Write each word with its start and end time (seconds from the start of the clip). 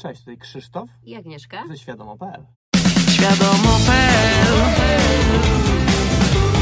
Cześć, 0.00 0.20
tutaj 0.20 0.38
Krzysztof 0.38 0.88
i 1.02 1.14
Agnieszka 1.14 1.66
ze 1.68 1.78
Świadomo.pl. 1.78 2.46
Świadomo.pl 3.10 4.54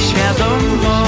Świadomo 0.01 1.05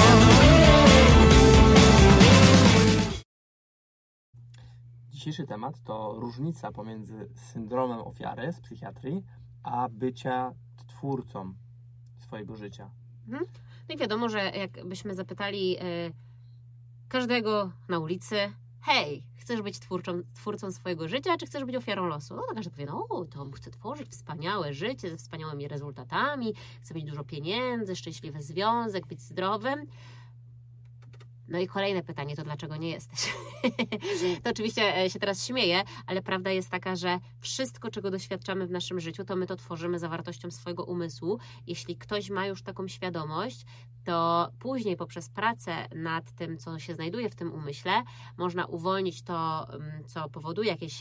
Dzisiejszy 5.09 5.47
temat 5.47 5.75
to 5.85 6.15
różnica 6.19 6.73
pomiędzy 6.73 7.29
syndromem 7.35 7.99
ofiary 7.99 8.53
z 8.53 8.61
psychiatrii, 8.61 9.23
a 9.63 9.89
bycia 9.89 10.53
twórcą 10.87 11.55
swojego 12.19 12.57
życia. 12.57 12.91
Mhm. 13.29 13.47
No 13.89 13.95
i 13.95 13.99
wiadomo, 13.99 14.29
że 14.29 14.39
jakbyśmy 14.39 15.15
zapytali 15.15 15.77
y, 15.77 16.13
każdego 17.09 17.73
na 17.89 17.99
ulicy, 17.99 18.37
hej, 18.81 19.30
chcesz 19.41 19.63
być 19.63 19.79
twórcą, 19.79 20.23
twórcą 20.35 20.73
swojego 20.73 21.09
życia, 21.09 21.37
czy 21.37 21.47
chcesz 21.47 21.65
być 21.65 21.77
ofiarą 21.77 22.07
losu? 22.07 22.37
No 22.37 22.43
to 22.49 22.55
każdy 22.55 22.71
powie, 22.71 22.87
no 22.87 23.25
to 23.31 23.51
chcę 23.55 23.71
tworzyć 23.71 24.09
wspaniałe 24.09 24.75
życie 24.75 25.11
ze 25.11 25.17
wspaniałymi 25.17 25.69
rezultatami, 25.69 26.55
chcę 26.83 26.95
mieć 26.95 27.05
dużo 27.05 27.25
pieniędzy, 27.25 27.97
szczęśliwy 27.97 28.43
związek, 28.43 29.07
być 29.07 29.21
zdrowym. 29.21 29.87
No 31.51 31.59
i 31.59 31.67
kolejne 31.67 32.03
pytanie, 32.03 32.37
to 32.37 32.45
dlaczego 32.45 32.77
nie 32.77 32.91
jesteś? 32.91 33.35
to 34.43 34.51
oczywiście 34.51 34.97
e, 34.99 35.11
się 35.11 35.19
teraz 35.19 35.47
śmieję, 35.47 35.83
ale 36.07 36.23
prawda 36.23 36.51
jest 36.51 36.71
taka, 36.71 36.97
że 36.97 37.19
wszystko, 37.41 37.91
czego 37.91 38.11
doświadczamy 38.11 38.67
w 38.67 38.71
naszym 38.71 39.01
życiu, 39.01 39.25
to 39.25 39.37
my 39.37 39.47
to 39.47 39.57
tworzymy 39.57 39.99
zawartością 39.99 40.51
swojego 40.51 40.85
umysłu. 40.85 41.39
Jeśli 41.67 41.97
ktoś 41.97 42.31
ma 42.31 42.47
już 42.47 42.63
taką 42.63 42.89
świadomość, 42.89 43.65
to 44.05 44.51
później 44.59 44.97
poprzez 44.97 45.29
pracę 45.29 45.89
nad 45.95 46.33
tym, 46.33 46.59
co 46.59 46.79
się 46.79 46.95
znajduje 46.95 47.31
w 47.31 47.35
tym 47.35 47.53
umyśle, 47.53 48.03
można 48.37 48.67
uwolnić 48.67 49.23
to, 49.23 49.69
mm, 49.73 50.05
co 50.07 50.29
powoduje 50.29 50.71
jakieś 50.71 51.01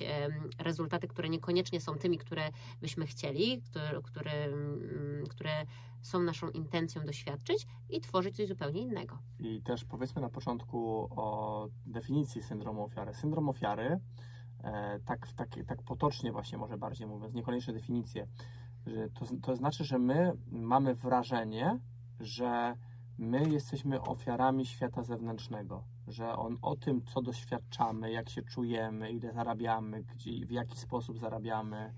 rezultaty, 0.59 1.07
które 1.07 1.29
niekoniecznie 1.29 1.81
są 1.81 1.95
tymi, 1.95 2.17
które 2.17 2.49
byśmy 2.81 3.05
chcieli, 3.05 3.61
które, 3.61 4.01
które, 4.03 4.31
mm, 4.31 5.23
które 5.29 5.65
są 6.01 6.19
naszą 6.19 6.49
intencją 6.49 7.05
doświadczyć 7.05 7.67
i 7.89 8.01
tworzyć 8.01 8.35
coś 8.35 8.47
zupełnie 8.47 8.81
innego. 8.81 9.19
I 9.39 9.61
też 9.61 9.85
powiedzmy 9.85 10.21
na 10.21 10.29
początku 10.29 11.07
o 11.11 11.67
definicji 11.85 12.43
syndromu 12.43 12.83
ofiary. 12.83 13.13
Syndrom 13.13 13.49
ofiary, 13.49 13.99
e, 14.63 14.99
tak, 15.05 15.27
tak, 15.31 15.49
tak 15.67 15.83
potocznie 15.83 16.31
właśnie 16.31 16.57
może 16.57 16.77
bardziej 16.77 17.07
mówiąc, 17.07 17.33
niekoniecznie 17.33 17.73
definicję, 17.73 18.27
to, 19.13 19.25
to 19.41 19.55
znaczy, 19.55 19.83
że 19.83 19.99
my 19.99 20.31
mamy 20.51 20.95
wrażenie, 20.95 21.79
że 22.19 22.75
my 23.17 23.49
jesteśmy 23.49 24.01
ofiarami 24.01 24.65
świata 24.65 25.03
zewnętrznego, 25.03 25.83
że 26.07 26.35
on 26.35 26.57
o 26.61 26.75
tym, 26.75 27.01
co 27.05 27.21
doświadczamy, 27.21 28.11
jak 28.11 28.29
się 28.29 28.41
czujemy, 28.41 29.11
ile 29.11 29.33
zarabiamy, 29.33 30.03
gdzie, 30.03 30.45
w 30.45 30.51
jaki 30.51 30.77
sposób 30.77 31.19
zarabiamy 31.19 31.93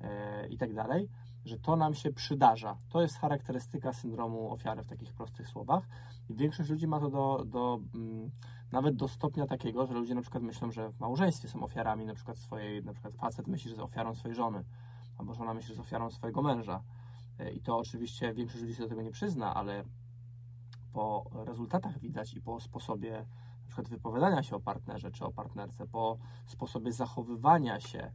e, 0.00 0.48
i 0.48 0.58
tak 0.58 0.74
dalej, 0.74 1.08
że 1.46 1.58
to 1.58 1.76
nam 1.76 1.94
się 1.94 2.12
przydarza. 2.12 2.76
To 2.88 3.02
jest 3.02 3.18
charakterystyka 3.18 3.92
syndromu 3.92 4.52
ofiary 4.52 4.82
w 4.82 4.86
takich 4.86 5.12
prostych 5.12 5.48
słowach. 5.48 5.88
I 6.28 6.34
większość 6.34 6.70
ludzi 6.70 6.86
ma 6.86 7.00
to 7.00 7.10
do, 7.10 7.44
do 7.46 7.80
mm, 7.94 8.30
nawet 8.72 8.96
do 8.96 9.08
stopnia 9.08 9.46
takiego, 9.46 9.86
że 9.86 9.94
ludzie 9.94 10.14
na 10.14 10.20
przykład 10.20 10.42
myślą, 10.42 10.70
że 10.72 10.92
w 10.92 11.00
małżeństwie 11.00 11.48
są 11.48 11.62
ofiarami 11.62 12.06
na 12.06 12.14
przykład 12.14 12.38
swojej, 12.38 12.84
na 12.84 12.92
przykład 12.92 13.14
facet 13.14 13.46
myśli, 13.46 13.68
że 13.68 13.74
jest 13.74 13.82
ofiarą 13.82 14.14
swojej 14.14 14.34
żony, 14.34 14.64
albo 15.18 15.34
żona 15.34 15.54
myśli, 15.54 15.68
że 15.68 15.72
jest 15.72 15.88
ofiarą 15.88 16.10
swojego 16.10 16.42
męża. 16.42 16.82
E, 17.38 17.52
I 17.52 17.60
to 17.60 17.78
oczywiście 17.78 18.34
większość 18.34 18.62
ludzi 18.62 18.74
się 18.74 18.82
do 18.82 18.88
tego 18.88 19.02
nie 19.02 19.10
przyzna, 19.10 19.54
ale 19.54 19.84
po 20.92 21.30
rezultatach 21.32 21.98
widać 21.98 22.34
i 22.34 22.40
po 22.40 22.60
sposobie 22.60 23.26
na 23.62 23.66
przykład 23.66 23.88
wypowiadania 23.88 24.42
się 24.42 24.56
o 24.56 24.60
partnerze 24.60 25.10
czy 25.10 25.24
o 25.24 25.32
partnerce, 25.32 25.86
po 25.86 26.18
sposobie 26.46 26.92
zachowywania 26.92 27.80
się, 27.80 28.12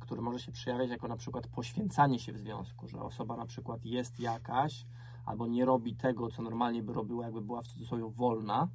który 0.00 0.22
może 0.22 0.38
się 0.38 0.52
przejawiać 0.52 0.90
jako 0.90 1.08
na 1.08 1.16
przykład 1.16 1.46
poświęcanie 1.46 2.18
się 2.18 2.32
w 2.32 2.38
związku, 2.38 2.88
że 2.88 3.02
osoba 3.02 3.36
na 3.36 3.46
przykład 3.46 3.84
jest 3.84 4.20
jakaś 4.20 4.86
albo 5.26 5.46
nie 5.46 5.64
robi 5.64 5.96
tego, 5.96 6.30
co 6.30 6.42
normalnie 6.42 6.82
by 6.82 6.92
robiła, 6.92 7.24
jakby 7.24 7.40
była 7.40 7.62
w 7.62 7.66
cudzysłowie 7.66 8.04
wolna, 8.08 8.68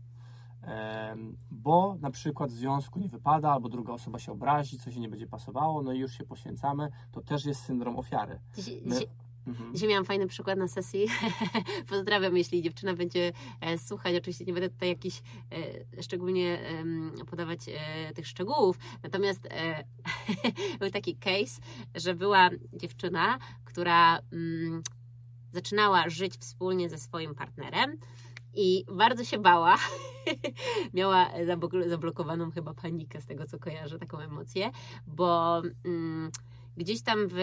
e, 0.63 1.15
bo 1.51 1.95
na 1.99 2.11
przykład 2.11 2.51
w 2.51 2.55
związku 2.55 2.99
nie 2.99 3.09
wypada, 3.09 3.51
albo 3.51 3.69
druga 3.69 3.93
osoba 3.93 4.19
się 4.19 4.31
obrazi, 4.31 4.79
coś 4.79 4.93
się 4.93 4.99
nie 4.99 5.09
będzie 5.09 5.27
pasowało, 5.27 5.81
no 5.81 5.93
i 5.93 5.99
już 5.99 6.11
się 6.11 6.23
poświęcamy, 6.23 6.89
to 7.11 7.21
też 7.21 7.45
jest 7.45 7.61
syndrom 7.61 7.99
ofiary. 7.99 8.39
My, 8.85 8.99
Mhm. 9.47 9.73
Dzisiaj 9.73 9.89
miałam 9.89 10.05
fajny 10.05 10.27
przykład 10.27 10.57
na 10.59 10.67
sesji. 10.67 11.07
Pozdrawiam, 11.89 12.37
jeśli 12.37 12.61
dziewczyna 12.61 12.93
będzie 12.93 13.31
e, 13.61 13.77
słuchać. 13.77 14.15
Oczywiście 14.15 14.45
nie 14.45 14.53
będę 14.53 14.69
tutaj 14.69 14.89
jakiś 14.89 15.21
e, 15.97 16.03
szczególnie 16.03 16.59
podawać 17.29 17.59
e, 17.67 18.13
tych 18.13 18.27
szczegółów. 18.27 18.77
Natomiast 19.03 19.47
był 20.79 20.89
taki 20.89 21.15
case, 21.15 21.61
że 21.95 22.15
była 22.15 22.49
dziewczyna, 22.73 23.39
która 23.65 24.19
mm, 24.31 24.83
zaczynała 25.51 26.09
żyć 26.09 26.33
wspólnie 26.37 26.89
ze 26.89 26.97
swoim 26.97 27.35
partnerem. 27.35 27.97
I 28.53 28.85
bardzo 28.91 29.23
się 29.23 29.37
bała. 29.37 29.77
Miała 30.93 31.29
zablokowaną 31.87 32.51
chyba 32.51 32.73
panikę 32.73 33.21
z 33.21 33.25
tego, 33.25 33.45
co 33.45 33.59
kojarzę, 33.59 33.99
taką 33.99 34.19
emocję, 34.19 34.71
bo 35.07 35.61
mm, 35.85 36.31
gdzieś 36.77 37.01
tam 37.01 37.19
w 37.31 37.37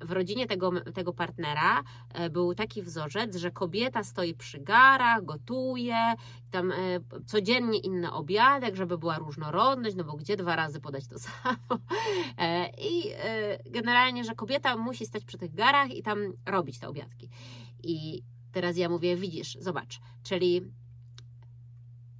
w 0.00 0.12
rodzinie 0.12 0.46
tego, 0.46 0.80
tego 0.80 1.12
partnera 1.12 1.82
e, 2.14 2.30
był 2.30 2.54
taki 2.54 2.82
wzorzec, 2.82 3.36
że 3.36 3.50
kobieta 3.50 4.04
stoi 4.04 4.34
przy 4.34 4.60
garach, 4.60 5.24
gotuje, 5.24 6.14
tam 6.50 6.72
e, 6.72 6.76
codziennie 7.26 7.78
inny 7.78 8.12
obiadek, 8.12 8.76
żeby 8.76 8.98
była 8.98 9.18
różnorodność, 9.18 9.96
no 9.96 10.04
bo 10.04 10.16
gdzie 10.16 10.36
dwa 10.36 10.56
razy 10.56 10.80
podać 10.80 11.06
to 11.06 11.18
samo. 11.28 11.80
E, 12.38 12.70
I 12.78 13.10
generalnie, 13.70 14.24
że 14.24 14.34
kobieta 14.34 14.76
musi 14.76 15.06
stać 15.06 15.24
przy 15.24 15.38
tych 15.38 15.54
garach 15.54 15.90
i 15.90 16.02
tam 16.02 16.18
robić 16.46 16.78
te 16.78 16.88
obiadki. 16.88 17.28
I 17.82 18.22
teraz 18.52 18.76
ja 18.76 18.88
mówię, 18.88 19.16
widzisz, 19.16 19.56
zobacz, 19.60 20.00
czyli 20.22 20.62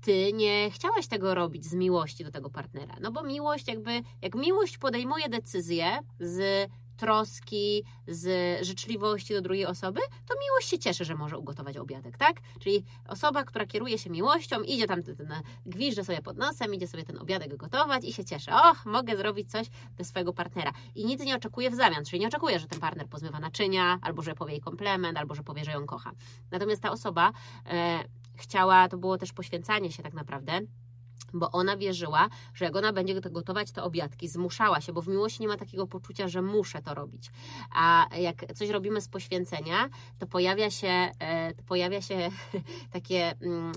ty 0.06 0.32
nie 0.32 0.70
chciałaś 0.70 1.06
tego 1.06 1.34
robić 1.34 1.64
z 1.64 1.74
miłości 1.74 2.24
do 2.24 2.30
tego 2.30 2.50
partnera. 2.50 2.96
No 3.00 3.12
bo 3.12 3.22
miłość, 3.22 3.68
jakby, 3.68 4.02
jak 4.22 4.34
miłość 4.34 4.78
podejmuje 4.78 5.28
decyzję 5.28 5.98
z 6.20 6.68
troski, 6.96 7.84
z 8.08 8.26
życzliwości 8.66 9.34
do 9.34 9.40
drugiej 9.40 9.66
osoby, 9.66 10.00
to 10.28 10.34
miłość 10.40 10.68
się 10.68 10.78
cieszy, 10.78 11.04
że 11.04 11.14
może 11.14 11.38
ugotować 11.38 11.76
obiadek, 11.76 12.18
tak? 12.18 12.36
Czyli 12.60 12.84
osoba, 13.08 13.44
która 13.44 13.66
kieruje 13.66 13.98
się 13.98 14.10
miłością, 14.10 14.62
idzie 14.62 14.86
tam, 14.86 15.02
ten, 15.02 16.04
sobie 16.04 16.22
pod 16.22 16.36
nosem, 16.36 16.74
idzie 16.74 16.86
sobie 16.86 17.04
ten 17.04 17.18
obiadek 17.18 17.56
gotować 17.56 18.04
i 18.04 18.12
się 18.12 18.24
cieszy. 18.24 18.50
Och, 18.50 18.86
mogę 18.86 19.16
zrobić 19.16 19.50
coś 19.50 19.66
dla 19.96 20.04
swojego 20.04 20.32
partnera. 20.32 20.72
I 20.94 21.04
nic 21.04 21.24
nie 21.24 21.36
oczekuje 21.36 21.70
w 21.70 21.74
zamian, 21.74 22.04
czyli 22.04 22.20
nie 22.20 22.28
oczekuje, 22.28 22.58
że 22.58 22.66
ten 22.66 22.80
partner 22.80 23.08
pozmywa 23.08 23.40
naczynia, 23.40 23.98
albo 24.02 24.22
że 24.22 24.34
powie 24.34 24.52
jej 24.52 24.60
komplement, 24.60 25.18
albo 25.18 25.34
że 25.34 25.42
powie, 25.42 25.64
że 25.64 25.70
ją 25.70 25.86
kocha. 25.86 26.12
Natomiast 26.50 26.82
ta 26.82 26.90
osoba 26.90 27.32
e, 27.66 28.04
chciała, 28.36 28.88
to 28.88 28.98
było 28.98 29.18
też 29.18 29.32
poświęcanie 29.32 29.92
się 29.92 30.02
tak 30.02 30.14
naprawdę, 30.14 30.60
bo 31.34 31.50
ona 31.50 31.76
wierzyła, 31.76 32.28
że 32.54 32.64
jak 32.64 32.76
ona 32.76 32.92
będzie 32.92 33.20
gotować 33.20 33.70
te 33.70 33.82
obiadki, 33.82 34.28
zmuszała 34.28 34.80
się, 34.80 34.92
bo 34.92 35.02
w 35.02 35.08
miłości 35.08 35.42
nie 35.42 35.48
ma 35.48 35.56
takiego 35.56 35.86
poczucia, 35.86 36.28
że 36.28 36.42
muszę 36.42 36.82
to 36.82 36.94
robić. 36.94 37.30
A 37.74 38.06
jak 38.18 38.52
coś 38.54 38.68
robimy 38.68 39.00
z 39.00 39.08
poświęcenia, 39.08 39.88
to 40.18 40.26
pojawia 40.26 40.70
się, 40.70 41.10
e, 41.18 41.54
to 41.54 41.62
pojawia 41.62 42.02
się 42.02 42.30
takie 42.92 43.34
mm, 43.40 43.72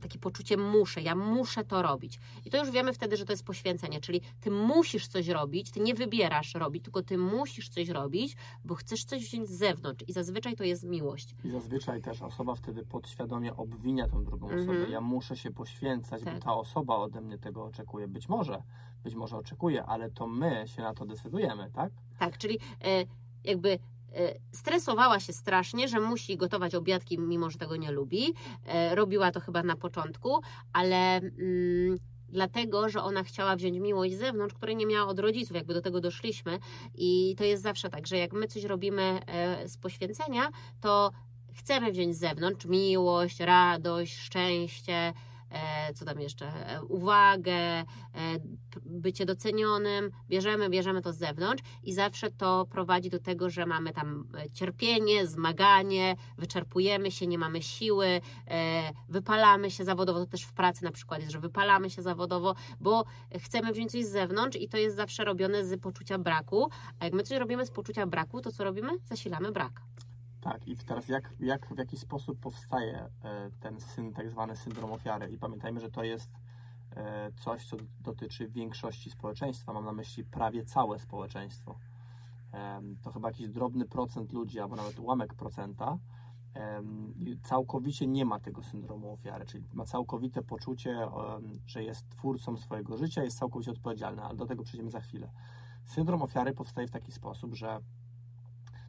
takie 0.00 0.18
poczucie 0.18 0.56
muszę, 0.56 1.02
ja 1.02 1.14
muszę 1.14 1.64
to 1.64 1.82
robić. 1.82 2.18
I 2.44 2.50
to 2.50 2.58
już 2.58 2.70
wiemy 2.70 2.92
wtedy, 2.92 3.16
że 3.16 3.24
to 3.24 3.32
jest 3.32 3.44
poświęcenie, 3.44 4.00
czyli 4.00 4.20
ty 4.40 4.50
musisz 4.50 5.06
coś 5.06 5.28
robić, 5.28 5.70
ty 5.70 5.80
nie 5.80 5.94
wybierasz 5.94 6.54
robić, 6.54 6.84
tylko 6.84 7.02
ty 7.02 7.18
musisz 7.18 7.68
coś 7.68 7.88
robić, 7.88 8.36
bo 8.64 8.74
chcesz 8.74 9.04
coś 9.04 9.24
wziąć 9.24 9.48
z 9.48 9.52
zewnątrz 9.52 10.04
i 10.08 10.12
zazwyczaj 10.12 10.56
to 10.56 10.64
jest 10.64 10.84
miłość. 10.84 11.34
I 11.44 11.50
zazwyczaj 11.50 12.02
też 12.02 12.22
osoba 12.22 12.54
wtedy 12.54 12.84
podświadomie 12.84 13.56
obwinia 13.56 14.08
tą 14.08 14.24
drugą 14.24 14.46
osobę. 14.46 14.62
Mm 14.72 14.86
-hmm. 14.86 14.90
Ja 14.90 15.00
muszę 15.00 15.36
się 15.36 15.50
poświęcać, 15.50 16.22
tak. 16.22 16.34
bo 16.34 16.40
ta 16.40 16.54
osoba 16.54 16.96
ode 16.96 17.20
mnie 17.20 17.38
tego 17.38 17.64
oczekuje. 17.64 18.08
Być 18.08 18.28
może, 18.28 18.62
być 19.04 19.14
może 19.14 19.36
oczekuje, 19.36 19.84
ale 19.84 20.10
to 20.10 20.26
my 20.26 20.64
się 20.66 20.82
na 20.82 20.94
to 20.94 21.06
decydujemy, 21.06 21.70
tak? 21.72 21.92
Tak, 22.18 22.38
czyli 22.38 22.58
e, 22.84 23.04
jakby 23.44 23.72
E, 23.72 23.78
stresowała 24.52 25.20
się 25.20 25.32
strasznie, 25.32 25.88
że 25.88 26.00
musi 26.00 26.36
gotować 26.36 26.74
obiadki, 26.74 27.18
mimo 27.18 27.50
że 27.50 27.58
tego 27.58 27.76
nie 27.76 27.92
lubi. 27.92 28.34
E, 28.66 28.94
robiła 28.94 29.30
to 29.30 29.40
chyba 29.40 29.62
na 29.62 29.76
początku, 29.76 30.40
ale 30.72 31.16
mm, 31.16 31.98
dlatego, 32.28 32.88
że 32.88 33.02
ona 33.02 33.22
chciała 33.22 33.56
wziąć 33.56 33.78
miłość 33.78 34.14
z 34.14 34.18
zewnątrz, 34.18 34.54
której 34.54 34.76
nie 34.76 34.86
miała 34.86 35.08
od 35.08 35.18
rodziców, 35.18 35.56
jakby 35.56 35.74
do 35.74 35.80
tego 35.80 36.00
doszliśmy. 36.00 36.58
I 36.94 37.34
to 37.38 37.44
jest 37.44 37.62
zawsze 37.62 37.88
tak, 37.88 38.06
że 38.06 38.18
jak 38.18 38.32
my 38.32 38.46
coś 38.46 38.64
robimy 38.64 39.20
e, 39.26 39.68
z 39.68 39.76
poświęcenia, 39.76 40.48
to 40.80 41.10
chcemy 41.54 41.92
wziąć 41.92 42.16
z 42.16 42.18
zewnątrz 42.18 42.66
miłość, 42.66 43.40
radość, 43.40 44.18
szczęście, 44.18 44.92
e, 44.92 45.12
co 45.94 46.04
tam 46.04 46.20
jeszcze, 46.20 46.46
e, 46.46 46.82
uwagę, 46.82 47.52
e, 47.52 47.84
bycie 48.86 49.26
docenionym, 49.26 50.10
bierzemy, 50.28 50.70
bierzemy 50.70 51.02
to 51.02 51.12
z 51.12 51.18
zewnątrz 51.18 51.62
i 51.82 51.92
zawsze 51.92 52.30
to 52.30 52.66
prowadzi 52.70 53.10
do 53.10 53.18
tego, 53.18 53.50
że 53.50 53.66
mamy 53.66 53.92
tam 53.92 54.28
cierpienie, 54.52 55.26
zmaganie, 55.26 56.16
wyczerpujemy 56.38 57.10
się, 57.10 57.26
nie 57.26 57.38
mamy 57.38 57.62
siły, 57.62 58.20
wypalamy 59.08 59.70
się 59.70 59.84
zawodowo, 59.84 60.18
to 60.18 60.26
też 60.26 60.42
w 60.42 60.52
pracy 60.52 60.84
na 60.84 60.92
przykład 60.92 61.20
jest, 61.20 61.32
że 61.32 61.40
wypalamy 61.40 61.90
się 61.90 62.02
zawodowo, 62.02 62.54
bo 62.80 63.04
chcemy 63.38 63.72
wziąć 63.72 63.90
coś 63.90 64.04
z 64.04 64.10
zewnątrz 64.10 64.56
i 64.58 64.68
to 64.68 64.76
jest 64.76 64.96
zawsze 64.96 65.24
robione 65.24 65.64
z 65.64 65.80
poczucia 65.80 66.18
braku, 66.18 66.70
a 66.98 67.04
jak 67.04 67.14
my 67.14 67.22
coś 67.22 67.38
robimy 67.38 67.66
z 67.66 67.70
poczucia 67.70 68.06
braku, 68.06 68.40
to 68.40 68.52
co 68.52 68.64
robimy? 68.64 68.92
Zasilamy 69.04 69.52
brak. 69.52 69.82
Tak, 70.42 70.68
i 70.68 70.76
teraz 70.76 71.08
jak, 71.08 71.34
jak 71.40 71.74
w 71.74 71.78
jaki 71.78 71.96
sposób 71.96 72.40
powstaje 72.40 73.08
e, 73.22 73.50
ten 73.60 73.80
syn, 73.80 74.12
tak 74.12 74.30
zwany 74.30 74.56
syndrom 74.56 74.92
ofiary? 74.92 75.28
I 75.30 75.38
pamiętajmy, 75.38 75.80
że 75.80 75.90
to 75.90 76.04
jest 76.04 76.30
e, 76.96 77.32
coś, 77.32 77.66
co 77.66 77.76
dotyczy 78.00 78.48
większości 78.48 79.10
społeczeństwa. 79.10 79.72
Mam 79.72 79.84
na 79.84 79.92
myśli 79.92 80.24
prawie 80.24 80.64
całe 80.64 80.98
społeczeństwo. 80.98 81.78
To 83.02 83.12
chyba 83.12 83.28
jakiś 83.28 83.48
drobny 83.48 83.84
procent 83.84 84.32
ludzi, 84.32 84.60
albo 84.60 84.76
nawet 84.76 84.98
ułamek 84.98 85.34
procenta, 85.34 85.98
całkowicie 87.42 88.06
nie 88.06 88.24
ma 88.24 88.40
tego 88.40 88.62
syndromu 88.62 89.12
ofiary, 89.12 89.46
czyli 89.46 89.64
ma 89.72 89.84
całkowite 89.84 90.42
poczucie, 90.42 91.08
że 91.66 91.82
jest 91.82 92.08
twórcą 92.08 92.56
swojego 92.56 92.96
życia, 92.96 93.24
jest 93.24 93.38
całkowicie 93.38 93.70
odpowiedzialny, 93.70 94.22
ale 94.22 94.36
do 94.36 94.46
tego 94.46 94.62
przejdziemy 94.62 94.90
za 94.90 95.00
chwilę. 95.00 95.30
Syndrom 95.84 96.22
ofiary 96.22 96.52
powstaje 96.52 96.86
w 96.86 96.90
taki 96.90 97.12
sposób, 97.12 97.54
że 97.54 97.80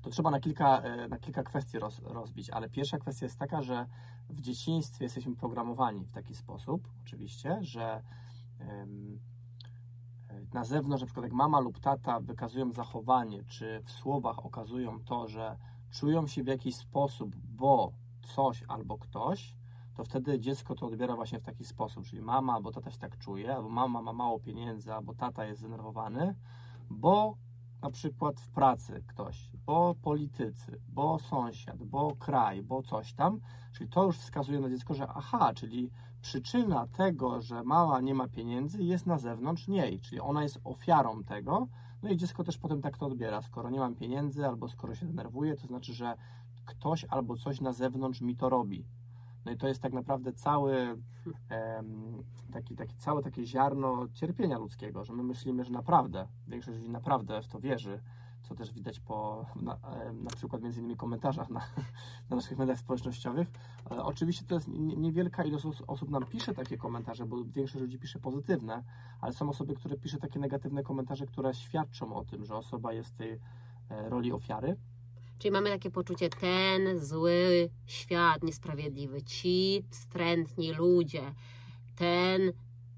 to 0.04 0.10
trzeba 0.10 0.32
na 0.32 0.40
kilka, 0.40 0.82
e, 0.82 1.08
na 1.08 1.20
kilka 1.20 1.44
kwestii 1.44 1.80
roz, 1.80 2.00
rozbić, 2.04 2.50
ale 2.50 2.70
pierwsza 2.70 2.98
kwestia 2.98 3.26
jest 3.26 3.40
taka, 3.40 3.62
że 3.62 3.86
w 4.30 4.42
dzieciństwie 4.42 5.06
jesteśmy 5.06 5.36
programowani 5.36 6.06
w 6.06 6.12
taki 6.12 6.36
sposób, 6.36 6.90
oczywiście, 7.04 7.58
że 7.62 8.04
na 10.54 10.64
zewnątrz, 10.64 11.02
na 11.02 11.06
przykład 11.06 11.24
jak 11.24 11.34
mama 11.34 11.60
lub 11.60 11.80
tata 11.80 12.20
wykazują 12.20 12.74
zachowanie, 12.74 13.44
czy 13.44 13.82
w 13.86 13.92
słowach 13.92 14.46
okazują 14.46 15.00
to, 15.04 15.28
że 15.28 15.58
czują 15.92 16.28
się 16.28 16.44
w 16.44 16.48
jakiś 16.48 16.76
sposób, 16.76 17.36
bo 17.36 17.92
coś 18.36 18.64
albo 18.68 18.98
ktoś, 18.98 19.56
to 19.96 20.04
wtedy 20.04 20.40
dziecko 20.40 20.76
to 20.76 20.86
odbiera 20.86 21.16
właśnie 21.16 21.40
w 21.40 21.44
taki 21.44 21.66
sposób, 21.66 22.06
czyli 22.06 22.22
mama 22.22 22.54
albo 22.54 22.72
tata 22.72 22.92
się 22.92 22.98
tak 22.98 23.18
czuje, 23.18 23.56
albo 23.56 23.70
mama 23.70 24.02
ma 24.02 24.14
mało 24.14 24.40
pieniędzy, 24.40 24.94
albo 24.94 25.14
tata 25.14 25.46
jest 25.46 25.60
zdenerwowany, 25.60 26.36
bo 26.90 27.38
na 27.84 27.92
przykład 27.92 28.40
w 28.40 28.50
pracy 28.50 29.04
ktoś, 29.08 29.50
bo 29.66 29.96
politycy, 30.02 30.80
bo 30.90 31.20
sąsiad, 31.20 31.84
bo 31.84 32.16
kraj, 32.16 32.64
bo 32.64 32.84
coś 32.84 33.14
tam, 33.14 33.40
czyli 33.74 33.90
to 33.90 34.04
już 34.04 34.18
wskazuje 34.18 34.60
na 34.60 34.70
dziecko, 34.70 34.94
że 34.94 35.08
aha, 35.08 35.54
czyli 35.56 35.92
przyczyna 36.22 36.88
tego, 36.88 37.42
że 37.42 37.64
mama 37.64 38.00
nie 38.02 38.16
ma 38.16 38.28
pieniędzy 38.28 38.84
jest 38.84 39.06
na 39.06 39.18
zewnątrz 39.18 39.68
niej, 39.68 40.00
czyli 40.00 40.22
ona 40.22 40.44
jest 40.44 40.60
ofiarą 40.64 41.24
tego, 41.24 41.68
no 42.04 42.10
i 42.10 42.18
dziecko 42.18 42.44
też 42.44 42.58
potem 42.58 42.82
tak 42.82 42.98
to 42.98 43.06
odbiera, 43.06 43.42
skoro 43.42 43.70
nie 43.70 43.80
mam 43.80 43.96
pieniędzy 43.96 44.48
albo 44.48 44.68
skoro 44.68 44.96
się 44.96 45.06
denerwuje, 45.06 45.56
to 45.56 45.68
znaczy, 45.68 45.94
że 45.94 46.16
ktoś 46.66 47.06
albo 47.06 47.36
coś 47.36 47.62
na 47.62 47.74
zewnątrz 47.74 48.22
mi 48.22 48.36
to 48.36 48.50
robi. 48.50 48.86
No 49.46 49.52
i 49.52 49.58
to 49.58 49.68
jest 49.68 49.82
tak 49.82 49.94
naprawdę 49.94 50.34
cały, 50.34 50.98
taki, 52.52 52.76
taki, 52.76 52.96
całe 52.98 53.24
takie 53.24 53.46
ziarno 53.46 54.08
cierpienia 54.14 54.58
ludzkiego, 54.58 55.04
że 55.04 55.14
my 55.14 55.24
myślimy, 55.24 55.64
że 55.64 55.72
naprawdę, 55.72 56.28
większość 56.48 56.78
ludzi 56.78 56.90
naprawdę 56.90 57.42
w 57.42 57.48
to 57.48 57.60
wierzy, 57.60 58.00
co 58.44 58.56
też 58.56 58.74
widać 58.74 59.00
po 59.00 59.46
na, 59.62 59.78
na 60.14 60.30
przykład 60.30 60.62
między 60.62 60.80
innymi 60.80 60.98
komentarzach 60.98 61.50
na, 61.50 61.60
na 62.30 62.36
naszych 62.36 62.58
mediach 62.58 62.80
społecznościowych. 62.80 63.52
E, 63.92 64.04
oczywiście 64.04 64.46
to 64.46 64.56
jest 64.56 64.68
niewielka 64.98 65.44
ilość 65.44 65.66
osób 65.88 66.10
nam 66.10 66.26
pisze 66.26 66.54
takie 66.54 66.78
komentarze, 66.78 67.26
bo 67.26 67.44
większość 67.46 67.82
ludzi 67.82 68.00
pisze 68.00 68.20
pozytywne, 68.20 68.84
ale 69.22 69.34
są 69.34 69.50
osoby, 69.50 69.76
które 69.76 69.98
pisze 69.98 70.18
takie 70.18 70.40
negatywne 70.40 70.84
komentarze, 70.84 71.26
które 71.26 71.54
świadczą 71.54 72.16
o 72.16 72.26
tym, 72.26 72.46
że 72.46 72.56
osoba 72.56 72.94
jest 72.94 73.10
w 73.10 73.16
tej 73.18 73.40
e, 73.90 74.10
roli 74.10 74.32
ofiary. 74.32 74.78
Czyli 75.44 75.52
mamy 75.52 75.70
takie 75.70 75.92
poczucie, 75.92 76.30
ten 76.30 77.00
zły 77.06 77.70
świat 77.86 78.44
niesprawiedliwy, 78.44 79.22
ci 79.22 79.84
wstrętni 79.90 80.74
ludzie, 80.74 81.34
ten 81.96 82.54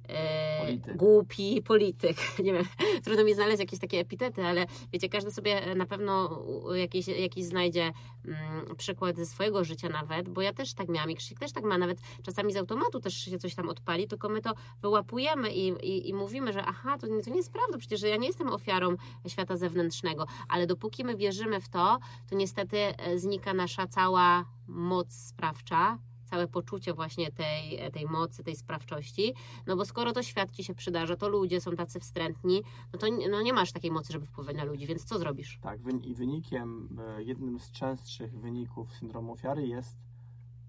e, 0.08 0.66
polityk. 0.66 0.98
głupi 0.98 1.62
polityk. 1.62 2.18
Nie 2.46 2.54
wiem, 2.54 2.64
trudno 3.04 3.24
mi 3.24 3.34
znaleźć 3.34 3.60
jakieś 3.60 3.80
takie 3.80 4.00
epitety, 4.00 4.46
ale 4.46 4.66
wiecie, 4.94 5.10
każdy 5.10 5.32
sobie 5.32 5.76
na 5.76 5.86
pewno 5.86 6.44
jakiś, 6.74 7.08
jakiś 7.08 7.46
znajdzie 7.46 7.92
mm, 8.26 8.76
przykład 8.76 9.16
ze 9.18 9.26
swojego 9.26 9.64
życia 9.64 9.90
nawet, 9.90 10.30
bo 10.30 10.42
ja 10.42 10.54
też 10.54 10.74
tak 10.74 10.90
miałam 10.90 11.12
i 11.12 11.16
Krzysiek 11.16 11.40
też 11.40 11.52
tak 11.52 11.64
ma, 11.64 11.78
nawet 11.78 11.98
czasami 12.24 12.54
z 12.54 12.58
automatu 12.58 13.00
też 13.00 13.14
się 13.14 13.38
coś 13.38 13.56
tam 13.56 13.70
odpali, 13.70 14.08
tylko 14.08 14.30
my 14.30 14.42
to 14.42 14.54
wyłapujemy 14.82 15.54
i, 15.54 15.68
i, 15.68 16.10
i 16.10 16.14
mówimy, 16.14 16.54
że 16.54 16.66
aha, 16.66 16.98
to, 16.98 17.08
to 17.08 17.30
nie 17.30 17.38
jest 17.38 17.52
prawda, 17.52 17.78
przecież 17.78 18.02
ja 18.02 18.18
nie 18.18 18.28
jestem 18.28 18.50
ofiarą 18.50 18.96
świata 19.28 19.58
zewnętrznego, 19.58 20.28
ale 20.50 20.68
dopóki 20.68 21.04
my 21.04 21.16
wierzymy 21.16 21.62
w 21.62 21.70
to, 21.70 22.00
to 22.30 22.36
niestety 22.36 22.78
e, 22.78 23.20
znika 23.20 23.54
nasza 23.54 23.88
cała 23.88 24.46
moc 24.68 25.14
sprawcza, 25.14 25.98
całe 26.36 26.48
poczucie 26.48 26.94
właśnie 26.94 27.32
tej, 27.32 27.92
tej 27.92 28.06
mocy, 28.06 28.44
tej 28.44 28.56
sprawczości, 28.56 29.34
no 29.68 29.76
bo 29.76 29.86
skoro 29.86 30.12
to 30.14 30.24
świat 30.24 30.52
Ci 30.52 30.64
się 30.64 30.76
przydarza, 30.76 31.16
to 31.16 31.30
ludzie 31.30 31.62
są 31.62 31.72
tacy 31.72 32.00
wstrętni, 32.00 32.62
no 32.94 33.00
to 33.00 33.08
no 33.32 33.42
nie 33.42 33.54
masz 33.54 33.72
takiej 33.72 33.92
mocy, 33.92 34.14
żeby 34.14 34.26
wpływać 34.26 34.56
na 34.56 34.64
ludzi, 34.64 34.88
więc 34.88 35.06
co 35.06 35.20
zrobisz? 35.20 35.60
Tak, 35.62 35.80
i 36.04 36.14
wynikiem, 36.14 37.00
e, 37.18 37.24
jednym 37.24 37.60
z 37.60 37.72
częstszych 37.72 38.40
wyników 38.40 38.94
syndromu 38.94 39.34
ofiary 39.34 39.68
jest 39.68 39.98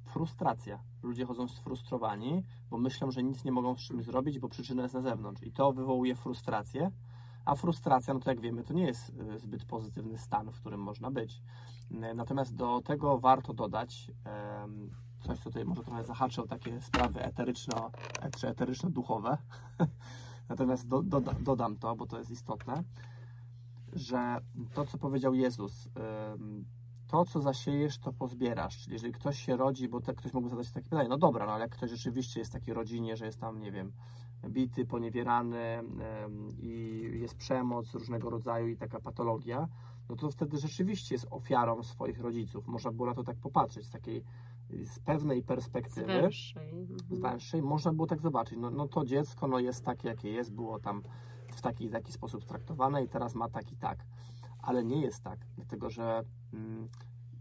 frustracja. 0.04 0.78
Ludzie 1.02 1.24
chodzą 1.24 1.48
sfrustrowani, 1.48 2.44
bo 2.70 2.78
myślą, 2.78 3.10
że 3.10 3.22
nic 3.22 3.44
nie 3.44 3.52
mogą 3.52 3.76
z 3.76 3.80
czymś 3.80 4.04
zrobić, 4.04 4.38
bo 4.38 4.48
przyczyna 4.48 4.82
jest 4.82 4.94
na 4.94 5.02
zewnątrz 5.02 5.42
i 5.42 5.52
to 5.52 5.72
wywołuje 5.72 6.14
frustrację, 6.14 6.90
a 7.44 7.54
frustracja, 7.54 8.14
no 8.14 8.20
to 8.20 8.30
jak 8.30 8.40
wiemy, 8.40 8.64
to 8.64 8.74
nie 8.74 8.86
jest 8.86 9.12
e, 9.34 9.38
zbyt 9.38 9.64
pozytywny 9.64 10.18
stan, 10.18 10.52
w 10.52 10.60
którym 10.60 10.80
można 10.80 11.10
być. 11.10 11.42
E, 12.02 12.14
natomiast 12.14 12.54
do 12.54 12.80
tego 12.84 13.18
warto 13.18 13.52
dodać 13.52 14.10
coś, 15.20 15.38
co 15.38 15.44
tutaj 15.44 15.64
może 15.64 15.82
trochę 15.82 16.04
zahaczy 16.04 16.42
o 16.42 16.46
takie 16.46 16.80
sprawy 16.80 17.22
eteryczno, 17.22 17.90
czy 18.36 18.48
eteryczno-duchowe. 18.48 19.38
Natomiast 20.48 20.88
do, 20.88 21.02
do, 21.02 21.20
dodam 21.20 21.76
to, 21.76 21.96
bo 21.96 22.06
to 22.06 22.18
jest 22.18 22.30
istotne, 22.30 22.82
że 23.92 24.38
to, 24.74 24.86
co 24.86 24.98
powiedział 24.98 25.34
Jezus, 25.34 25.88
to, 27.06 27.24
co 27.24 27.40
zasiejesz, 27.40 27.98
to 27.98 28.12
pozbierasz. 28.12 28.78
Czyli 28.78 28.92
jeżeli 28.92 29.12
ktoś 29.12 29.38
się 29.38 29.56
rodzi, 29.56 29.88
bo 29.88 30.00
ktoś 30.00 30.32
mógł 30.32 30.48
zadać 30.48 30.70
takie 30.70 30.88
pytanie, 30.88 31.08
no 31.08 31.18
dobra, 31.18 31.46
no 31.46 31.52
ale 31.52 31.62
jak 31.62 31.70
ktoś 31.70 31.90
rzeczywiście 31.90 32.40
jest 32.40 32.52
w 32.52 32.54
takiej 32.54 32.74
rodzinie, 32.74 33.16
że 33.16 33.26
jest 33.26 33.40
tam, 33.40 33.60
nie 33.60 33.72
wiem, 33.72 33.92
bity, 34.48 34.84
poniewierany 34.84 35.82
i 36.58 37.02
jest 37.20 37.34
przemoc 37.34 37.94
różnego 37.94 38.30
rodzaju 38.30 38.68
i 38.68 38.76
taka 38.76 39.00
patologia, 39.00 39.68
no 40.08 40.16
to 40.16 40.30
wtedy 40.30 40.58
rzeczywiście 40.58 41.14
jest 41.14 41.26
ofiarą 41.30 41.82
swoich 41.82 42.20
rodziców. 42.20 42.66
Można 42.66 42.92
było 42.92 43.08
na 43.08 43.14
to 43.14 43.24
tak 43.24 43.36
popatrzeć 43.36 43.86
z 43.86 43.90
takiej 43.90 44.24
z 44.70 44.98
pewnej 44.98 45.42
perspektywy, 45.42 46.12
z 46.12 46.22
węższej, 46.22 46.86
z 47.10 47.20
węższej 47.20 47.62
można 47.62 47.92
było 47.92 48.06
tak 48.06 48.20
zobaczyć. 48.20 48.58
No, 48.58 48.70
no 48.70 48.88
to 48.88 49.04
dziecko 49.04 49.48
no 49.48 49.58
jest 49.58 49.84
takie, 49.84 50.08
jakie 50.08 50.32
jest, 50.32 50.52
było 50.52 50.78
tam 50.78 51.02
w 51.52 51.60
taki, 51.60 51.90
taki 51.90 52.12
sposób 52.12 52.44
traktowane 52.44 53.04
i 53.04 53.08
teraz 53.08 53.34
ma 53.34 53.48
tak 53.48 53.72
i 53.72 53.76
tak. 53.76 53.98
Ale 54.58 54.84
nie 54.84 55.00
jest 55.00 55.22
tak, 55.22 55.38
dlatego 55.56 55.90
że 55.90 56.22
mm, 56.52 56.88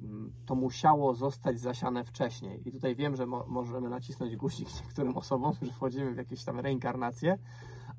mm 0.01 0.33
to 0.45 0.55
musiało 0.55 1.15
zostać 1.15 1.59
zasiane 1.59 2.03
wcześniej. 2.03 2.67
I 2.67 2.71
tutaj 2.71 2.95
wiem, 2.95 3.15
że 3.15 3.25
mo 3.25 3.45
możemy 3.47 3.89
nacisnąć 3.89 4.35
guzik 4.35 4.69
niektórym 4.85 5.17
osobom, 5.17 5.53
że 5.61 5.71
wchodzimy 5.71 6.13
w 6.13 6.17
jakieś 6.17 6.43
tam 6.43 6.59
reinkarnacje, 6.59 7.37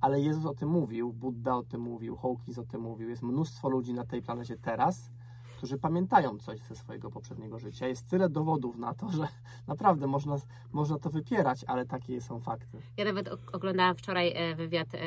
ale 0.00 0.20
Jezus 0.20 0.46
o 0.46 0.54
tym 0.54 0.68
mówił, 0.68 1.12
Buddha 1.12 1.56
o 1.56 1.62
tym 1.62 1.80
mówił, 1.80 2.16
Hawkins 2.16 2.58
o 2.58 2.64
tym 2.64 2.80
mówił. 2.80 3.08
Jest 3.08 3.22
mnóstwo 3.22 3.68
ludzi 3.68 3.94
na 3.94 4.04
tej 4.04 4.22
planecie 4.22 4.56
teraz, 4.56 5.10
którzy 5.56 5.78
pamiętają 5.78 6.38
coś 6.38 6.60
ze 6.60 6.76
swojego 6.76 7.10
poprzedniego 7.10 7.58
życia. 7.58 7.88
Jest 7.88 8.10
tyle 8.10 8.28
dowodów 8.28 8.76
na 8.76 8.94
to, 8.94 9.10
że 9.10 9.28
naprawdę 9.72 10.06
można, 10.06 10.36
można 10.72 10.98
to 10.98 11.10
wypierać, 11.10 11.64
ale 11.66 11.86
takie 11.86 12.20
są 12.20 12.40
fakty. 12.40 12.78
Ja 12.96 13.04
nawet 13.04 13.28
oglądałam 13.52 13.96
wczoraj 13.96 14.32
e, 14.34 14.54
wywiad, 14.54 14.94
e, 14.94 14.98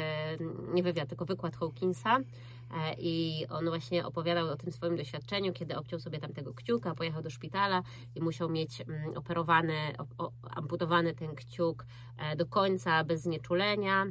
nie 0.74 0.84
wywiad, 0.84 1.10
tylko 1.10 1.26
wykład 1.26 1.56
Hawkinsa 1.56 2.18
e, 2.18 2.24
i 2.98 3.46
on 3.50 3.66
właśnie 3.66 4.06
opowiadał 4.06 4.48
o 4.48 4.56
tym 4.56 4.72
swoim 4.72 4.98
doświadczeniu, 4.98 5.54
kiedy 5.54 5.76
obciął 5.76 6.00
sobie 6.00 6.20
tamtego 6.20 6.54
kciuka, 6.54 6.96
pojechał 6.96 7.22
do 7.22 7.30
szpitala 7.30 7.82
i 8.16 8.22
musiał 8.22 8.50
mieć 8.50 8.82
mm, 8.82 9.18
operowany, 9.18 9.76
amputowany 10.56 11.14
ten 11.14 11.36
kciuk 11.36 11.86
do 12.38 12.46
końca 12.46 13.04
bez 13.04 13.22
znieczulenia 13.22 14.06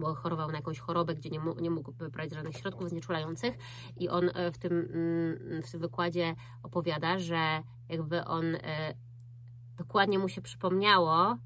bo 0.00 0.14
chorował 0.14 0.50
na 0.50 0.56
jakąś 0.56 0.78
chorobę, 0.78 1.14
gdzie 1.14 1.30
nie, 1.30 1.40
nie 1.60 1.70
mógł 1.70 1.92
wybrać 1.92 2.34
żadnych 2.34 2.56
środków 2.56 2.88
znieczulających 2.88 3.54
i 3.96 4.08
on 4.08 4.30
e, 4.34 4.52
w 4.52 4.58
tym, 4.58 4.72
mm, 4.72 5.62
w 5.62 5.70
tym 5.70 5.80
wykładzie 5.80 6.34
opowiada, 6.62 7.18
że 7.18 7.62
jakby 7.88 8.24
on 8.24 8.54
e, 8.54 8.94
dokładnie 9.76 10.18
mu 10.18 10.28
się 10.28 10.42
przypomniało, 10.42 11.38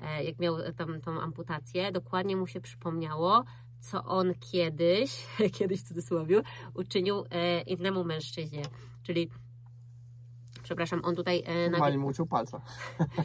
e, 0.00 0.24
jak 0.24 0.38
miał 0.38 0.56
tam 0.76 1.00
tą 1.00 1.20
amputację, 1.20 1.92
dokładnie 1.92 2.36
mu 2.36 2.46
się 2.46 2.60
przypomniało, 2.60 3.44
co 3.80 4.04
on 4.04 4.34
kiedyś, 4.34 5.26
kiedyś 5.58 5.80
w 5.80 5.88
cudzysłowie, 5.88 6.42
uczynił 6.74 7.24
innemu 7.66 8.04
mężczyźnie. 8.04 8.62
Czyli 9.02 9.30
przepraszam, 10.72 11.00
on 11.04 11.16
tutaj 11.16 11.42
e, 11.46 11.98
mu 11.98 12.06
uciął 12.06 12.26
palca. 12.26 12.60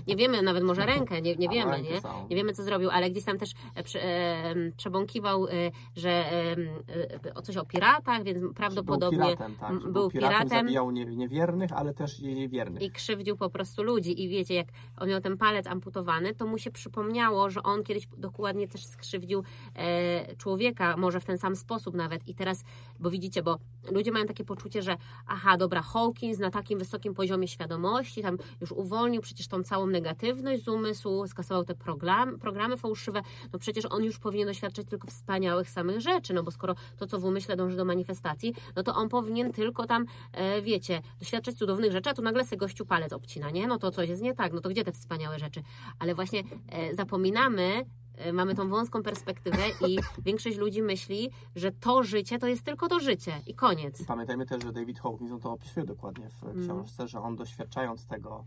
nie 0.08 0.16
wiemy, 0.16 0.42
nawet 0.42 0.64
może 0.64 0.86
rękę, 0.96 1.22
nie, 1.22 1.36
nie 1.36 1.50
wiemy, 1.50 1.82
nie? 1.82 2.02
Nie 2.30 2.36
wiemy, 2.36 2.54
co 2.54 2.64
zrobił, 2.64 2.90
ale 2.90 3.12
gdzieś 3.12 3.24
tam 3.24 3.38
też 3.38 3.52
e, 3.76 3.84
prze, 3.84 4.04
e, 4.04 4.56
przebąkiwał, 4.78 5.48
e, 5.48 5.50
że 5.96 6.10
e, 6.10 7.34
o 7.36 7.42
coś 7.42 7.58
o 7.58 7.66
piratach, 7.66 8.24
więc 8.24 8.40
Był 8.42 8.54
prawdopodobnie 8.54 9.20
piratem, 9.20 9.56
tak. 9.56 9.92
był 9.92 10.10
piratem. 10.10 10.38
piratem. 10.40 10.50
Zabijał 10.50 10.92
nie- 10.92 11.06
niewiernych, 11.06 11.72
ale 11.72 11.94
też 11.94 12.20
i 12.20 12.50
wiernych. 12.50 12.82
i 12.84 12.92
krzywdził 12.92 13.38
po 13.38 13.50
prostu 13.50 13.84
ludzi. 13.84 14.24
I 14.24 14.30
wiecie, 14.30 14.54
jak 14.54 14.68
on 14.98 15.10
miał 15.10 15.22
ten 15.22 15.38
palec 15.38 15.68
amputowany, 15.68 16.34
to 16.36 16.46
mu 16.48 16.58
się 16.58 16.72
przypomniało, 16.72 17.50
że 17.50 17.64
on 17.64 17.84
kiedyś 17.84 18.08
dokładnie 18.18 18.68
też 18.68 18.86
skrzywdził 18.86 19.44
e, 19.76 20.36
człowieka, 20.36 20.98
może 20.98 21.20
w 21.20 21.26
ten 21.26 21.38
sam 21.38 21.56
sposób 21.56 21.96
nawet. 21.96 22.28
I 22.28 22.36
teraz, 22.36 22.64
bo 23.00 23.10
widzicie, 23.10 23.44
bo 23.44 23.58
ludzie 23.92 24.12
mają 24.12 24.26
takie 24.26 24.44
poczucie, 24.44 24.82
że 24.82 24.98
aha, 25.28 25.58
dobra, 25.58 25.82
Hawkins 25.82 26.40
na 26.40 26.50
takim 26.52 26.80
wysokim 26.80 27.14
poziomie 27.38 27.48
świadomości, 27.48 28.22
tam 28.22 28.38
już 28.62 28.72
uwolnił 28.72 29.22
przecież 29.22 29.48
tą 29.48 29.64
całą 29.64 29.88
negatywność 29.88 30.64
z 30.64 30.68
umysłu, 30.68 31.28
skasował 31.28 31.64
te 31.64 31.76
program, 31.76 32.40
programy 32.40 32.78
fałszywe, 32.78 33.22
no 33.54 33.60
przecież 33.60 33.86
on 33.86 34.04
już 34.04 34.20
powinien 34.20 34.48
doświadczać 34.48 34.88
tylko 34.88 35.08
wspaniałych 35.08 35.70
samych 35.70 36.02
rzeczy, 36.02 36.34
no 36.34 36.44
bo 36.44 36.52
skoro 36.52 36.76
to, 36.98 37.08
co 37.08 37.20
w 37.20 37.26
umyśle 37.26 37.56
dąży 37.56 37.78
do 37.78 37.86
manifestacji, 37.86 38.54
no 38.76 38.84
to 38.84 38.96
on 38.96 39.10
powinien 39.10 39.54
tylko 39.54 39.86
tam, 39.86 40.06
e, 40.32 40.62
wiecie, 40.62 41.02
doświadczać 41.20 41.56
cudownych 41.56 41.92
rzeczy, 41.92 42.10
a 42.10 42.14
tu 42.14 42.22
nagle 42.22 42.46
se 42.46 42.58
gościu 42.58 42.86
palec 42.86 43.14
obcina, 43.14 43.50
nie? 43.52 43.68
No 43.68 43.78
to 43.78 43.92
coś 43.92 44.10
jest 44.10 44.22
nie 44.22 44.34
tak, 44.34 44.54
no 44.54 44.62
to 44.62 44.70
gdzie 44.70 44.84
te 44.84 44.92
wspaniałe 44.92 45.40
rzeczy? 45.40 45.62
Ale 46.00 46.16
właśnie 46.16 46.44
e, 46.70 46.96
zapominamy, 46.96 47.86
mamy 48.34 48.56
tą 48.56 48.70
wąską 48.70 49.04
perspektywę 49.04 49.64
i 49.88 49.98
większość 50.26 50.58
ludzi 50.58 50.82
myśli, 50.82 51.30
że 51.56 51.72
to 51.72 52.04
życie 52.04 52.40
to 52.40 52.48
jest 52.48 52.64
tylko 52.64 52.88
to 52.88 53.00
życie 53.00 53.42
i 53.48 53.56
koniec. 53.56 54.02
I 54.02 54.06
pamiętajmy 54.06 54.46
też, 54.46 54.64
że 54.64 54.74
David 54.74 55.00
Hawkins 55.00 55.42
to 55.42 55.52
opisuje 55.52 55.86
dokładnie 55.86 56.30
w 56.30 56.44
Mm. 56.44 56.64
książce, 56.64 57.08
że 57.08 57.22
on 57.22 57.36
doświadczając 57.36 58.06
tego 58.08 58.46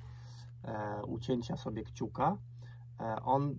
e, 0.64 1.02
ucięcia 1.06 1.56
sobie 1.56 1.84
kciuka, 1.84 2.36
e, 3.00 3.16
on 3.22 3.54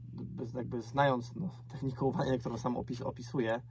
jakby 0.56 0.82
znając 0.82 1.36
no, 1.36 1.50
technikę 1.72 2.06
uwalniania, 2.06 2.38
którą 2.40 2.58
sam 2.58 2.78
opis, 2.78 3.02
opisuje, 3.02 3.62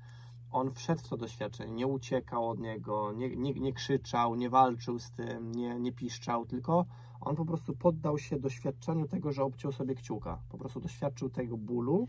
on 0.52 0.72
wszedł 0.72 1.02
w 1.02 1.08
to 1.08 1.16
doświadczenie, 1.16 1.72
nie 1.72 1.86
uciekał 1.86 2.48
od 2.48 2.58
niego, 2.58 3.12
nie, 3.12 3.36
nie, 3.36 3.52
nie 3.52 3.72
krzyczał, 3.72 4.34
nie 4.34 4.50
walczył 4.50 4.98
z 4.98 5.10
tym, 5.10 5.52
nie, 5.52 5.80
nie 5.80 5.92
piszczał, 5.92 6.46
tylko 6.46 6.86
on 7.20 7.36
po 7.36 7.44
prostu 7.44 7.76
poddał 7.76 8.18
się 8.18 8.38
doświadczeniu 8.38 9.08
tego, 9.08 9.32
że 9.32 9.42
obciął 9.42 9.72
sobie 9.72 9.94
kciuka. 9.94 10.38
Po 10.48 10.58
prostu 10.58 10.80
doświadczył 10.80 11.30
tego 11.30 11.56
bólu, 11.56 12.08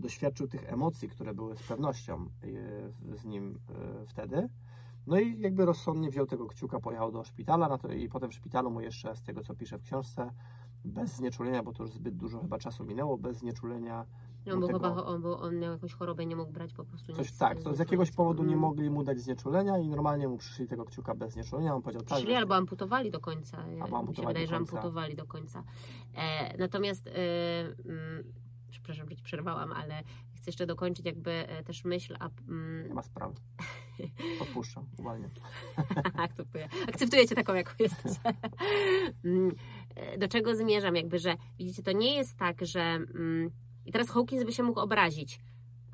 doświadczył 0.00 0.48
tych 0.48 0.72
emocji, 0.72 1.08
które 1.08 1.34
były 1.34 1.56
z 1.56 1.62
pewnością 1.62 2.26
e, 3.12 3.16
z 3.16 3.24
nim 3.24 3.58
e, 4.02 4.06
wtedy. 4.06 4.48
No 5.06 5.18
i 5.18 5.40
jakby 5.40 5.64
rozsądnie 5.64 6.10
wziął 6.10 6.26
tego 6.26 6.46
kciuka, 6.46 6.80
pojechał 6.80 7.12
do 7.12 7.24
szpitala 7.24 7.68
na 7.68 7.78
to, 7.78 7.92
i 7.92 8.08
potem 8.08 8.30
w 8.30 8.34
szpitalu 8.34 8.70
mu 8.70 8.80
jeszcze, 8.80 9.16
z 9.16 9.22
tego 9.22 9.42
co 9.42 9.54
pisze 9.54 9.78
w 9.78 9.82
książce, 9.82 10.30
bez 10.84 11.16
znieczulenia, 11.16 11.62
bo 11.62 11.72
to 11.72 11.82
już 11.82 11.92
zbyt 11.92 12.16
dużo 12.16 12.40
chyba 12.40 12.58
czasu 12.58 12.84
minęło, 12.84 13.18
bez 13.18 13.36
znieczulenia 13.38 14.04
On, 14.52 14.58
był 14.60 14.68
tego- 14.68 14.78
chyba, 14.78 15.04
on, 15.04 15.22
był, 15.22 15.34
on 15.34 15.58
miał 15.58 15.72
jakąś 15.72 15.92
chorobę 15.94 16.26
nie 16.26 16.36
mógł 16.36 16.52
brać 16.52 16.72
po 16.74 16.84
prostu 16.84 17.12
Coś 17.12 17.30
nic. 17.30 17.38
tak, 17.38 17.58
z 17.74 17.78
jakiegoś 17.78 18.10
powodu 18.12 18.42
nie 18.42 18.48
Mm. 18.48 18.60
mogli 18.60 18.90
mu 18.90 19.04
dać 19.04 19.20
znieczulenia 19.20 19.78
i 19.78 19.88
normalnie 19.88 20.28
mu 20.28 20.36
przyszli 20.36 20.66
tego 20.66 20.84
kciuka 20.84 21.14
bez 21.14 21.32
znieczulenia. 21.32 21.74
On 21.74 21.82
powiedział 21.82 22.02
tak, 22.02 22.16
Przyszli 22.18 22.34
albo 22.34 22.54
amputowali 22.56 23.10
do 23.10 23.20
końca. 23.20 23.66
Mi 23.66 23.76
się 23.76 23.96
amputowali 23.96 24.26
wydaje, 24.26 24.46
do 24.46 24.50
że 24.50 24.56
amputowali 24.56 25.16
do 25.16 25.26
końca. 25.26 25.64
E, 26.14 26.56
natomiast, 26.58 27.06
e, 27.06 27.12
mm, 27.84 28.24
przepraszam, 28.78 29.08
że 29.10 29.16
ci 29.16 29.22
przerwałam, 29.22 29.72
ale 29.72 30.02
chcę 30.34 30.44
jeszcze 30.46 30.66
dokończyć 30.66 31.06
jakby 31.06 31.30
e, 31.30 31.64
też 31.64 31.84
myśl, 31.84 32.16
a 32.20 32.28
mm, 32.48 32.88
nie 32.88 32.94
ma 32.94 33.02
sprawy. 33.02 33.34
Odpuszczam, 34.40 34.86
uwalniam. 34.98 35.30
akceptuję. 36.16 36.68
Akceptuję 36.88 37.28
cię 37.28 37.34
taką, 37.34 37.54
jaką 37.54 37.72
jesteś. 37.78 38.12
Mm, 39.24 39.54
e, 39.94 40.18
Do 40.18 40.28
czego 40.28 40.56
zmierzam? 40.56 40.96
Jakby, 40.96 41.18
że 41.18 41.36
widzicie, 41.58 41.82
to 41.82 41.92
nie 41.92 42.14
jest 42.14 42.38
tak, 42.38 42.66
że 42.66 42.80
mm, 42.80 43.50
i 43.86 43.92
teraz 43.92 44.10
Hawkins 44.10 44.44
by 44.44 44.52
się 44.52 44.62
mógł 44.62 44.80
obrazić. 44.80 45.40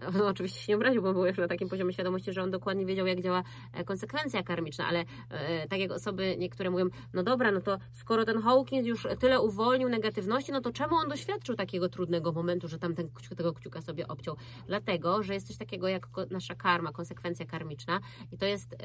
No, 0.18 0.26
oczywiście 0.26 0.60
się 0.60 0.72
nie 0.72 0.76
obraził, 0.76 1.02
bo 1.02 1.12
był 1.12 1.26
już 1.26 1.38
na 1.38 1.48
takim 1.48 1.68
poziomie 1.68 1.92
świadomości, 1.92 2.32
że 2.32 2.42
on 2.42 2.50
dokładnie 2.50 2.86
wiedział, 2.86 3.06
jak 3.06 3.20
działa 3.20 3.42
e, 3.72 3.84
konsekwencja 3.84 4.42
karmiczna, 4.42 4.86
ale 4.86 5.04
e, 5.30 5.68
tak 5.68 5.80
jak 5.80 5.90
osoby 5.90 6.36
niektóre 6.38 6.70
mówią, 6.70 6.86
no 7.12 7.22
dobra, 7.22 7.50
no 7.50 7.60
to 7.60 7.78
skoro 7.92 8.24
ten 8.24 8.42
Hawkins 8.42 8.86
już 8.86 9.06
tyle 9.18 9.40
uwolnił 9.40 9.88
negatywności, 9.88 10.52
no 10.52 10.60
to 10.60 10.72
czemu 10.72 10.96
on 10.96 11.08
doświadczył 11.08 11.56
takiego 11.56 11.88
trudnego 11.88 12.32
momentu, 12.32 12.68
że 12.68 12.78
tam 12.78 12.94
tego 13.36 13.52
kciuka 13.52 13.82
sobie 13.82 14.08
obciął? 14.08 14.36
Dlatego, 14.66 15.22
że 15.22 15.34
jest 15.34 15.46
coś 15.46 15.56
takiego 15.56 15.88
jak 15.88 16.06
nasza 16.30 16.54
karma, 16.54 16.92
konsekwencja 16.92 17.46
karmiczna 17.46 18.00
i 18.32 18.38
to 18.38 18.46
jest 18.46 18.76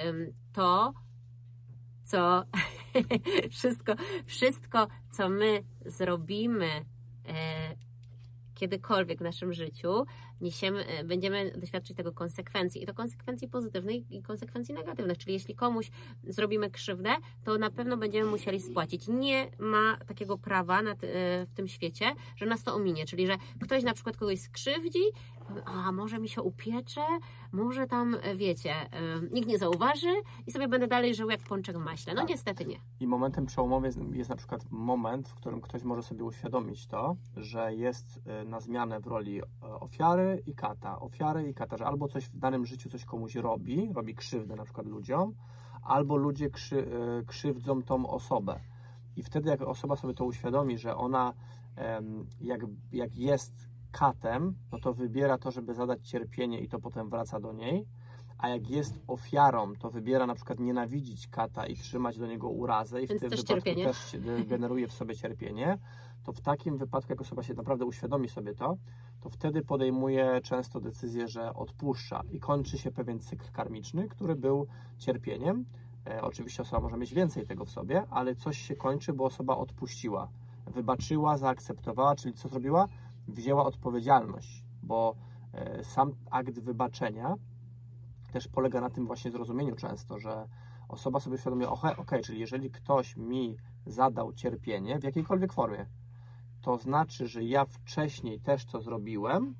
to, 0.53 0.93
co 2.03 2.43
wszystko, 3.57 3.93
wszystko, 4.25 4.87
co 5.11 5.29
my 5.29 5.63
zrobimy 5.85 6.69
e, 7.25 7.75
kiedykolwiek 8.57 9.19
w 9.19 9.21
naszym 9.21 9.53
życiu, 9.53 10.05
niesiemy, 10.41 10.85
e, 10.85 11.03
będziemy 11.03 11.51
doświadczyć 11.57 11.97
tego 11.97 12.11
konsekwencji 12.11 12.83
i 12.83 12.85
to 12.85 12.93
konsekwencji 12.93 13.47
pozytywnych 13.47 14.11
i 14.11 14.21
konsekwencji 14.21 14.73
negatywnych. 14.73 15.17
Czyli 15.17 15.33
jeśli 15.33 15.55
komuś 15.55 15.91
zrobimy 16.23 16.69
krzywdę, 16.69 17.15
to 17.43 17.57
na 17.57 17.69
pewno 17.69 17.97
będziemy 17.97 18.29
musieli 18.29 18.61
spłacić. 18.61 19.07
Nie 19.07 19.51
ma 19.59 19.97
takiego 20.07 20.37
prawa 20.37 20.81
e, 20.81 20.95
w 21.45 21.53
tym 21.53 21.67
świecie, 21.67 22.05
że 22.35 22.45
nas 22.45 22.63
to 22.63 22.75
ominie. 22.75 23.05
Czyli, 23.05 23.27
że 23.27 23.37
ktoś 23.61 23.83
na 23.83 23.93
przykład 23.93 24.17
kogoś 24.17 24.39
skrzywdzi, 24.39 25.03
a 25.65 25.91
może 25.91 26.19
mi 26.19 26.29
się 26.29 26.41
upiecze, 26.41 27.01
może 27.51 27.87
tam, 27.87 28.15
e, 28.21 28.35
wiecie, 28.35 28.71
e, 28.71 28.89
nikt 29.31 29.47
nie 29.47 29.57
zauważy 29.57 30.13
i 30.47 30.51
sobie 30.51 30.67
będę 30.67 30.87
dalej 30.87 31.15
żył 31.15 31.29
jak 31.29 31.41
pączek 31.41 31.77
w 31.77 31.79
maśle. 31.79 32.13
No 32.13 32.21
Tak. 32.21 32.29
niestety 32.29 32.65
nie. 32.65 32.77
I 32.99 33.07
momentem 33.07 33.45
przełomowym 33.45 33.85
jest, 33.85 33.99
jest 34.11 34.29
na 34.29 34.35
przykład 34.35 34.71
moment, 34.71 35.29
w 35.29 35.33
którym 35.33 35.61
ktoś 35.61 35.83
może 35.83 36.03
sobie 36.03 36.23
uświadomić 36.23 36.87
to, 36.87 37.15
że 37.37 37.75
jest 37.75 38.21
y, 38.41 38.45
na 38.45 38.59
zmianę 38.59 38.99
w 38.99 39.07
roli 39.07 39.41
ofiary 39.79 40.43
i 40.45 40.55
kata. 40.55 40.99
Ofiary 40.99 41.49
i 41.49 41.53
kata, 41.53 41.77
że 41.77 41.85
albo 41.85 42.07
coś 42.07 42.25
w 42.25 42.37
danym 42.37 42.65
życiu 42.65 42.89
coś 42.89 43.05
komuś 43.05 43.35
robi, 43.35 43.89
robi 43.93 44.15
krzywdę 44.15 44.55
na 44.55 44.63
przykład 44.63 44.87
ludziom, 44.87 45.33
albo 45.83 46.17
ludzie 46.17 46.49
krzy, 46.49 46.87
krzywdzą 47.27 47.83
tą 47.83 48.07
osobę. 48.07 48.59
I 49.15 49.23
wtedy 49.23 49.49
jak 49.49 49.61
osoba 49.61 49.95
sobie 49.95 50.13
to 50.13 50.25
uświadomi, 50.25 50.77
że 50.77 50.95
ona 50.95 51.33
jak, 52.41 52.61
jak 52.91 53.15
jest 53.15 53.66
katem, 53.91 54.55
no 54.71 54.79
to 54.79 54.93
wybiera 54.93 55.37
to, 55.37 55.51
żeby 55.51 55.73
zadać 55.73 56.07
cierpienie 56.07 56.59
i 56.59 56.67
to 56.67 56.79
potem 56.79 57.09
wraca 57.09 57.39
do 57.39 57.53
niej, 57.53 57.85
a 58.37 58.49
jak 58.49 58.69
jest 58.69 58.99
ofiarą, 59.07 59.73
to 59.75 59.89
wybiera 59.89 60.27
na 60.27 60.35
przykład 60.35 60.59
nienawidzić 60.59 61.27
kata 61.27 61.65
i 61.65 61.75
trzymać 61.75 62.17
do 62.17 62.27
niego 62.27 62.49
urazę 62.49 63.03
i 63.03 63.07
Więc 63.07 63.19
w 63.19 63.21
tym 63.21 63.29
też 63.29 63.39
wypadku 63.39 63.63
cierpienie. 63.63 63.85
też 63.85 64.17
generuje 64.47 64.87
w 64.87 64.93
sobie 64.93 65.15
cierpienie, 65.15 65.77
to 66.23 66.33
w 66.33 66.41
takim 66.41 66.77
wypadku, 66.77 67.13
jak 67.13 67.21
osoba 67.21 67.43
się 67.43 67.53
naprawdę 67.53 67.85
uświadomi 67.85 68.29
sobie 68.29 68.53
to, 68.53 68.77
to 69.21 69.29
wtedy 69.29 69.61
podejmuje 69.61 70.41
często 70.43 70.79
decyzję, 70.79 71.27
że 71.27 71.53
odpuszcza 71.53 72.21
i 72.31 72.39
kończy 72.39 72.77
się 72.77 72.91
pewien 72.91 73.19
cykl 73.19 73.51
karmiczny, 73.51 74.07
który 74.07 74.35
był 74.35 74.67
cierpieniem. 74.97 75.65
E, 76.07 76.21
oczywiście 76.21 76.61
osoba 76.61 76.81
może 76.81 76.97
mieć 76.97 77.13
więcej 77.13 77.45
tego 77.45 77.65
w 77.65 77.69
sobie, 77.69 78.03
ale 78.09 78.35
coś 78.35 78.57
się 78.57 78.75
kończy, 78.75 79.13
bo 79.13 79.25
osoba 79.25 79.57
odpuściła, 79.57 80.29
wybaczyła, 80.67 81.37
zaakceptowała, 81.37 82.15
czyli 82.15 82.33
co 82.33 82.47
zrobiła? 82.47 82.87
Wzięła 83.27 83.65
odpowiedzialność, 83.65 84.63
bo 84.83 85.15
e, 85.53 85.83
sam 85.83 86.13
akt 86.31 86.59
wybaczenia 86.59 87.35
też 88.31 88.47
polega 88.47 88.81
na 88.81 88.89
tym 88.89 89.07
właśnie 89.07 89.31
zrozumieniu 89.31 89.75
często, 89.75 90.19
że 90.19 90.47
osoba 90.87 91.19
sobie 91.19 91.37
świadomie, 91.37 91.69
ok, 91.69 92.11
czyli 92.23 92.39
jeżeli 92.39 92.71
ktoś 92.71 93.17
mi 93.17 93.57
zadał 93.85 94.33
cierpienie 94.33 94.99
w 94.99 95.03
jakiejkolwiek 95.03 95.53
formie, 95.53 95.85
to 96.61 96.77
znaczy, 96.77 97.27
że 97.27 97.43
ja 97.43 97.65
wcześniej 97.65 98.39
też 98.39 98.65
to 98.65 98.81
zrobiłem 98.81 99.55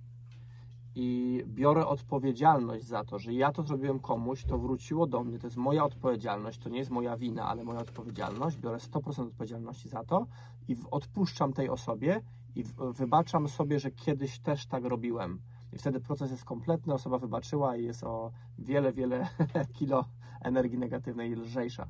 i 0.96 1.44
biorę 1.48 1.88
odpowiedzialność 1.88 2.86
za 2.86 3.04
to, 3.04 3.20
że 3.20 3.34
ja 3.34 3.52
to 3.52 3.64
zrobiłem 3.64 4.00
komuś, 4.00 4.46
to 4.46 4.58
wróciło 4.58 5.08
do 5.08 5.24
mnie, 5.24 5.40
to 5.40 5.48
jest 5.48 5.58
moja 5.58 5.84
odpowiedzialność, 5.84 6.60
to 6.60 6.70
nie 6.70 6.80
jest 6.80 6.92
moja 6.92 7.18
wina, 7.18 7.48
ale 7.48 7.64
moja 7.64 7.80
odpowiedzialność, 7.80 8.58
biorę 8.58 8.78
100% 8.78 9.28
odpowiedzialności 9.28 9.90
za 9.90 10.04
to 10.04 10.28
i 10.68 10.76
odpuszczam 10.92 11.54
tej 11.54 11.70
osobie 11.70 12.22
i 12.56 12.64
wybaczam 12.94 13.48
sobie, 13.48 13.80
że 13.80 13.92
kiedyś 13.92 14.40
też 14.40 14.66
tak 14.66 14.84
robiłem. 14.84 15.42
I 15.74 15.78
wtedy 15.78 16.00
proces 16.00 16.32
jest 16.32 16.46
kompletny, 16.46 16.94
osoba 16.94 17.18
wybaczyła 17.18 17.76
i 17.76 17.86
jest 17.86 18.04
o 18.04 18.32
wiele, 18.60 18.94
wiele 18.94 19.28
kilo 19.78 20.06
energii 20.42 20.78
negatywnej 20.78 21.36
lżejsza. 21.36 21.88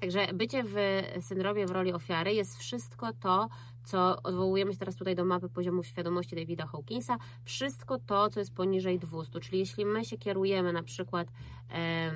Także 0.00 0.26
bycie 0.34 0.64
w 0.64 0.76
syndromie 1.20 1.66
w 1.66 1.70
roli 1.70 1.92
ofiary 1.92 2.34
jest 2.34 2.58
wszystko 2.58 3.12
to, 3.12 3.48
co 3.84 4.22
odwołujemy 4.22 4.72
się 4.72 4.78
teraz 4.78 4.96
tutaj 4.96 5.14
do 5.14 5.24
mapy 5.24 5.48
poziomów 5.48 5.86
świadomości 5.86 6.36
Davida 6.36 6.66
Hawkinsa, 6.66 7.16
wszystko 7.44 7.98
to, 7.98 8.30
co 8.30 8.40
jest 8.40 8.54
poniżej 8.54 8.98
200. 8.98 9.40
Czyli 9.40 9.58
jeśli 9.58 9.86
my 9.86 10.04
się 10.04 10.18
kierujemy 10.18 10.72
na 10.72 10.82
przykład 10.82 11.28
e, 11.70 12.10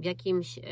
jakimś 0.00 0.58
e, 0.58 0.62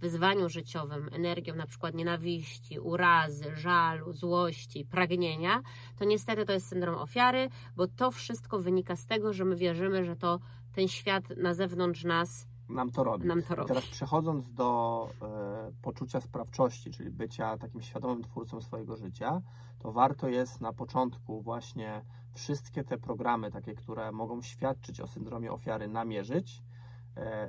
wyzwaniu 0.00 0.48
życiowym, 0.48 1.08
energią 1.12 1.54
na 1.54 1.66
przykład 1.66 1.94
nienawiści, 1.94 2.78
urazy, 2.78 3.56
żalu, 3.56 4.12
złości, 4.12 4.84
pragnienia, 4.84 5.62
to 5.96 6.04
niestety 6.04 6.44
to 6.44 6.52
jest 6.52 6.68
syndrom 6.68 6.94
ofiary, 6.94 7.48
bo 7.76 7.86
to 7.86 8.10
wszystko 8.10 8.58
wynika 8.58 8.96
z 8.96 9.06
tego, 9.06 9.32
że 9.32 9.44
my 9.44 9.56
wierzymy, 9.56 10.04
że 10.04 10.16
to 10.16 10.40
ten 10.72 10.88
świat 10.88 11.24
na 11.36 11.54
zewnątrz 11.54 12.04
nas 12.04 12.48
nam 12.68 12.90
to 12.90 13.04
robi. 13.04 13.26
nam 13.26 13.42
to 13.42 13.54
robi. 13.54 13.68
teraz 13.68 13.86
przechodząc 13.86 14.52
do 14.52 15.10
e, 15.22 15.72
poczucia 15.82 16.20
sprawczości, 16.20 16.90
czyli 16.90 17.10
bycia 17.10 17.58
takim 17.58 17.82
świadomym 17.82 18.22
twórcą 18.22 18.60
swojego 18.60 18.96
życia, 18.96 19.42
to 19.78 19.92
warto 19.92 20.28
jest 20.28 20.60
na 20.60 20.72
początku 20.72 21.40
właśnie 21.40 22.04
wszystkie 22.34 22.84
te 22.84 22.98
programy, 22.98 23.50
takie, 23.50 23.74
które 23.74 24.12
mogą 24.12 24.42
świadczyć 24.42 25.00
o 25.00 25.06
syndromie 25.06 25.52
ofiary, 25.52 25.88
namierzyć, 25.88 26.62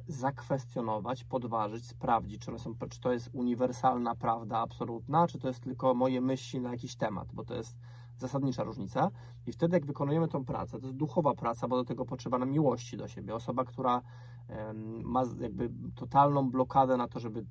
zakwestionować, 0.07 1.23
podważyć, 1.23 1.87
sprawdzić, 1.87 2.41
czy, 2.41 2.51
one 2.51 2.59
są, 2.59 2.75
czy 2.89 2.99
to 2.99 3.11
jest 3.11 3.29
uniwersalna 3.33 4.15
prawda 4.15 4.57
absolutna, 4.57 5.27
czy 5.27 5.39
to 5.39 5.47
jest 5.47 5.63
tylko 5.63 5.93
moje 5.93 6.21
myśli 6.21 6.59
na 6.59 6.71
jakiś 6.71 6.95
temat, 6.95 7.27
bo 7.33 7.43
to 7.43 7.55
jest 7.55 7.77
zasadnicza 8.17 8.63
różnica. 8.63 9.11
I 9.47 9.51
wtedy, 9.51 9.75
jak 9.75 9.85
wykonujemy 9.85 10.27
tą 10.27 10.45
pracę, 10.45 10.79
to 10.79 10.85
jest 10.85 10.97
duchowa 10.97 11.33
praca, 11.33 11.67
bo 11.67 11.75
do 11.75 11.83
tego 11.83 12.05
potrzeba 12.05 12.37
nam 12.37 12.51
miłości 12.51 12.97
do 12.97 13.07
siebie. 13.07 13.35
Osoba, 13.35 13.65
która 13.65 14.01
ma 15.03 15.23
jakby 15.39 15.69
totalną 15.95 16.51
blokadę 16.51 16.97
na 16.97 17.07
to, 17.07 17.19
żeby 17.19 17.45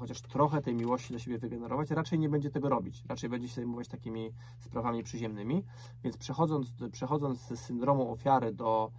chociaż 0.00 0.22
trochę 0.22 0.62
tej 0.62 0.74
miłości 0.74 1.12
do 1.12 1.18
siebie 1.18 1.38
wygenerować, 1.38 1.90
raczej 1.90 2.18
nie 2.18 2.28
będzie 2.28 2.50
tego 2.50 2.68
robić. 2.68 3.04
Raczej 3.08 3.30
będzie 3.30 3.48
się 3.48 3.54
zajmować 3.54 3.88
takimi 3.88 4.32
sprawami 4.60 5.02
przyziemnymi. 5.02 5.64
Więc 6.04 6.16
przechodząc, 6.16 6.74
przechodząc 6.92 7.40
z 7.40 7.60
syndromu 7.60 8.12
ofiary 8.12 8.52
do, 8.52 8.90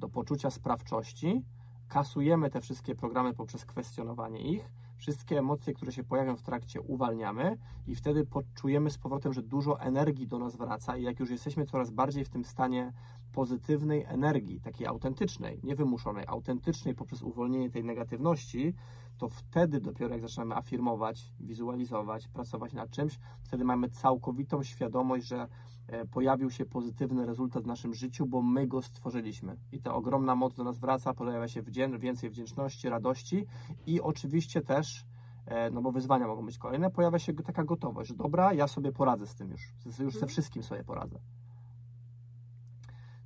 do 0.00 0.08
poczucia 0.08 0.50
sprawczości, 0.50 1.42
kasujemy 1.88 2.50
te 2.50 2.60
wszystkie 2.60 2.94
programy 2.94 3.34
poprzez 3.34 3.64
kwestionowanie 3.64 4.40
ich. 4.40 4.72
Wszystkie 4.96 5.38
emocje, 5.38 5.74
które 5.74 5.92
się 5.92 6.04
pojawią 6.04 6.36
w 6.36 6.42
trakcie, 6.42 6.80
uwalniamy 6.80 7.56
i 7.86 7.94
wtedy 7.94 8.26
poczujemy 8.26 8.90
z 8.90 8.98
powrotem, 8.98 9.32
że 9.32 9.42
dużo 9.42 9.80
energii 9.80 10.26
do 10.26 10.38
nas 10.38 10.56
wraca 10.56 10.96
i 10.96 11.02
jak 11.02 11.20
już 11.20 11.30
jesteśmy 11.30 11.66
coraz 11.66 11.90
bardziej 11.90 12.24
w 12.24 12.28
tym 12.28 12.44
stanie 12.44 12.92
pozytywnej 13.32 14.04
energii, 14.08 14.60
takiej 14.60 14.86
autentycznej, 14.86 15.60
niewymuszonej, 15.62 16.24
autentycznej 16.26 16.94
poprzez 16.94 17.22
uwolnienie 17.22 17.70
tej 17.70 17.84
negatywności, 17.84 18.74
to 19.18 19.28
wtedy 19.28 19.80
dopiero 19.80 20.14
jak 20.14 20.22
zaczynamy 20.22 20.56
afirmować, 20.56 21.32
wizualizować, 21.40 22.28
pracować 22.28 22.72
nad 22.72 22.90
czymś, 22.90 23.18
wtedy 23.42 23.64
mamy 23.64 23.88
całkowitą 23.88 24.62
świadomość, 24.62 25.26
że 25.26 25.48
e, 25.86 26.06
pojawił 26.06 26.50
się 26.50 26.64
pozytywny 26.66 27.26
rezultat 27.26 27.64
w 27.64 27.66
naszym 27.66 27.94
życiu, 27.94 28.26
bo 28.26 28.42
my 28.42 28.66
go 28.66 28.82
stworzyliśmy. 28.82 29.56
I 29.72 29.80
ta 29.80 29.94
ogromna 29.94 30.34
moc 30.34 30.54
do 30.54 30.64
nas 30.64 30.78
wraca, 30.78 31.14
pojawia 31.14 31.48
się 31.48 31.62
wdzię- 31.62 31.98
więcej 31.98 32.30
wdzięczności, 32.30 32.88
radości 32.88 33.46
i 33.86 34.00
oczywiście 34.00 34.60
też, 34.60 35.04
e, 35.46 35.70
no 35.70 35.82
bo 35.82 35.92
wyzwania 35.92 36.26
mogą 36.26 36.46
być 36.46 36.58
kolejne, 36.58 36.90
pojawia 36.90 37.18
się 37.18 37.34
taka 37.34 37.64
gotowość, 37.64 38.08
że 38.08 38.14
dobra, 38.14 38.52
ja 38.52 38.68
sobie 38.68 38.92
poradzę 38.92 39.26
z 39.26 39.34
tym 39.34 39.50
już, 39.50 39.74
już 39.98 40.18
ze 40.18 40.26
wszystkim 40.26 40.62
sobie 40.62 40.84
poradzę. 40.84 41.18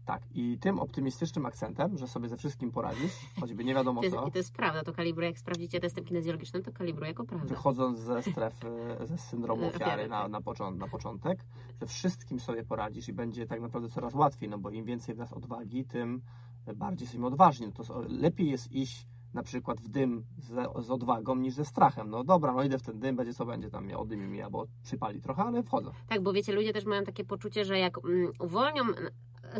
Tak, 0.05 0.23
i 0.35 0.59
tym 0.59 0.79
optymistycznym 0.79 1.47
akcentem, 1.47 1.99
że 1.99 2.09
sobie 2.09 2.29
ze 2.29 2.37
wszystkim 2.37 2.71
poradzisz, 2.71 3.13
choćby 3.41 3.65
nie 3.65 3.75
wiadomo 3.75 4.01
co, 4.11 4.27
I 4.27 4.33
to 4.33 4.39
jest 4.39 4.53
prawda, 4.53 4.83
to 4.83 4.93
kalibruje, 4.93 5.29
jak 5.29 5.39
sprawdzicie 5.39 5.81
testem 5.81 6.05
kinezjologicznym, 6.05 6.63
to 6.63 6.73
kalibruje 6.73 7.09
jako 7.09 7.25
prawda. 7.25 7.49
wychodząc 7.49 7.99
ze 7.99 8.23
strefy, 8.23 8.97
ze 9.05 9.19
syndromu 9.19 9.67
Ofiary, 9.69 10.09
na, 10.09 10.23
tak. 10.23 10.31
na, 10.31 10.41
począt, 10.41 10.79
na 10.79 10.89
początek, 10.89 11.45
ze 11.81 11.87
wszystkim 11.87 12.41
sobie 12.41 12.65
poradzisz 12.65 13.09
i 13.09 13.13
będzie 13.13 13.47
tak 13.47 13.61
naprawdę 13.61 13.89
coraz 13.89 14.15
łatwiej, 14.15 14.49
no 14.49 14.59
bo 14.59 14.71
im 14.71 14.85
więcej 14.85 15.15
w 15.15 15.19
nas 15.19 15.33
odwagi, 15.33 15.85
tym 15.85 16.23
bardziej 16.77 17.05
jesteśmy 17.05 17.27
odważni. 17.27 17.67
No 17.67 17.85
to 17.85 18.05
lepiej 18.09 18.51
jest 18.51 18.73
iść 18.73 19.07
na 19.35 19.43
przykład 19.43 19.81
w 19.81 19.89
dym 19.89 20.25
z, 20.39 20.85
z 20.87 20.91
odwagą 20.91 21.37
niż 21.37 21.55
ze 21.55 21.65
strachem. 21.65 22.11
No 22.11 22.25
dobra, 22.25 22.53
no 22.53 22.63
idę 22.63 22.79
w 22.79 22.83
ten 22.83 22.99
dym, 22.99 23.17
będzie 23.17 23.35
co 23.35 23.47
będzie 23.47 23.71
tam, 23.71 23.85
mnie 23.85 23.99
odymi 23.99 24.27
mi 24.27 24.43
albo 24.43 24.67
przypali 24.83 25.21
trochę, 25.21 25.43
ale 25.43 25.63
wchodzę. 25.63 25.91
Tak, 26.09 26.23
bo 26.23 26.33
wiecie, 26.33 26.53
ludzie 26.53 26.73
też 26.73 26.85
mają 26.85 27.05
takie 27.05 27.25
poczucie, 27.25 27.65
że 27.65 27.79
jak 27.79 28.05
mm, 28.05 28.33
uwolnią. 28.41 28.85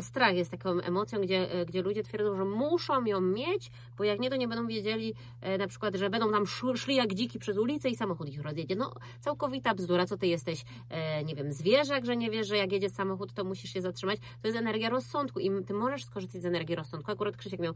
Strach 0.01 0.35
jest 0.35 0.51
taką 0.51 0.69
emocją, 0.69 1.21
gdzie, 1.21 1.51
e, 1.51 1.65
gdzie 1.65 1.81
ludzie 1.81 2.03
twierdzą, 2.03 2.35
że 2.35 2.45
muszą 2.45 3.05
ją 3.05 3.21
mieć, 3.21 3.71
bo 3.97 4.03
jak 4.03 4.19
nie, 4.19 4.29
to 4.29 4.35
nie 4.35 4.47
będą 4.47 4.67
wiedzieli 4.67 5.13
e, 5.41 5.57
na 5.57 5.67
przykład, 5.67 5.95
że 5.95 6.09
będą 6.09 6.31
tam 6.31 6.45
szli 6.75 6.95
jak 6.95 7.13
dziki 7.13 7.39
przez 7.39 7.57
ulicę 7.57 7.89
i 7.89 7.95
samochód 7.95 8.29
ich 8.29 8.41
rozjedzie. 8.41 8.75
No, 8.75 8.93
całkowita 9.19 9.73
bzdura. 9.73 10.05
Co 10.05 10.17
ty 10.17 10.27
jesteś, 10.27 10.65
e, 10.89 11.23
nie 11.23 11.35
wiem, 11.35 11.51
zwierzak, 11.51 12.05
że 12.05 12.17
nie 12.17 12.31
wiesz, 12.31 12.47
że 12.47 12.57
jak 12.57 12.71
jedzie 12.71 12.89
samochód, 12.89 13.33
to 13.33 13.43
musisz 13.43 13.73
się 13.73 13.81
zatrzymać. 13.81 14.19
To 14.41 14.47
jest 14.47 14.57
energia 14.57 14.89
rozsądku 14.89 15.39
i 15.39 15.51
ty 15.65 15.73
możesz 15.73 16.05
skorzystać 16.05 16.41
z 16.41 16.45
energii 16.45 16.75
rozsądku. 16.75 17.11
Akurat 17.11 17.37
Krzysiek 17.37 17.59
miał 17.59 17.73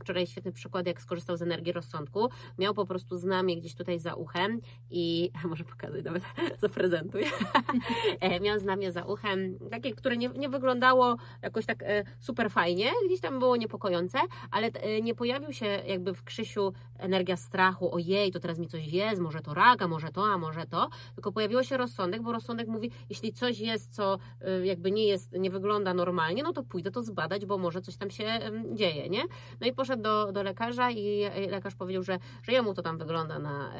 wczoraj 0.00 0.26
świetny 0.26 0.52
przykład, 0.52 0.86
jak 0.86 1.02
skorzystał 1.02 1.36
z 1.36 1.42
energii 1.42 1.72
rozsądku. 1.72 2.28
Miał 2.58 2.74
po 2.74 2.86
prostu 2.86 3.16
znamie 3.16 3.56
gdzieś 3.56 3.74
tutaj 3.74 3.98
za 3.98 4.14
uchem 4.14 4.60
i 4.90 5.30
może 5.50 5.64
pokazać 5.64 6.04
nawet, 6.04 6.22
zaprezentuj. 6.62 7.22
Miał 8.44 8.58
znamie 8.58 8.92
za 8.92 9.04
uchem, 9.04 9.58
takie, 9.70 9.94
które 9.94 10.16
nie, 10.16 10.28
nie 10.28 10.48
wyglądało 10.48 11.16
jakoś 11.60 11.66
tak 11.66 11.82
e, 11.82 12.04
super 12.20 12.50
fajnie, 12.50 12.90
gdzieś 13.06 13.20
tam 13.20 13.38
było 13.38 13.56
niepokojące, 13.56 14.18
ale 14.50 14.66
e, 14.66 15.00
nie 15.02 15.14
pojawił 15.14 15.52
się 15.52 15.66
jakby 15.66 16.14
w 16.14 16.24
Krzysiu 16.24 16.72
energia 16.98 17.36
strachu, 17.36 17.94
ojej, 17.94 18.30
to 18.30 18.40
teraz 18.40 18.58
mi 18.58 18.68
coś 18.68 18.86
jest, 18.86 19.20
może 19.20 19.40
to 19.40 19.54
raga, 19.54 19.88
może 19.88 20.08
to, 20.08 20.24
a 20.24 20.38
może 20.38 20.66
to, 20.66 20.88
tylko 21.14 21.32
pojawiło 21.32 21.62
się 21.62 21.76
rozsądek, 21.76 22.22
bo 22.22 22.32
rozsądek 22.32 22.68
mówi, 22.68 22.90
jeśli 23.08 23.32
coś 23.32 23.58
jest, 23.58 23.94
co 23.94 24.18
e, 24.40 24.66
jakby 24.66 24.90
nie 24.90 25.06
jest, 25.06 25.32
nie 25.32 25.50
wygląda 25.50 25.94
normalnie, 25.94 26.42
no 26.42 26.52
to 26.52 26.62
pójdę 26.62 26.90
to 26.90 27.02
zbadać, 27.02 27.46
bo 27.46 27.58
może 27.58 27.80
coś 27.80 27.96
tam 27.96 28.10
się 28.10 28.38
dzieje, 28.72 29.08
nie? 29.08 29.22
No 29.60 29.66
i 29.66 29.72
poszedł 29.72 30.02
do, 30.02 30.32
do 30.32 30.42
lekarza 30.42 30.90
i 30.90 31.30
lekarz 31.50 31.74
powiedział, 31.74 32.02
że, 32.02 32.18
że 32.42 32.52
jemu 32.52 32.74
to 32.74 32.82
tam 32.82 32.98
wygląda 32.98 33.38
na, 33.38 33.72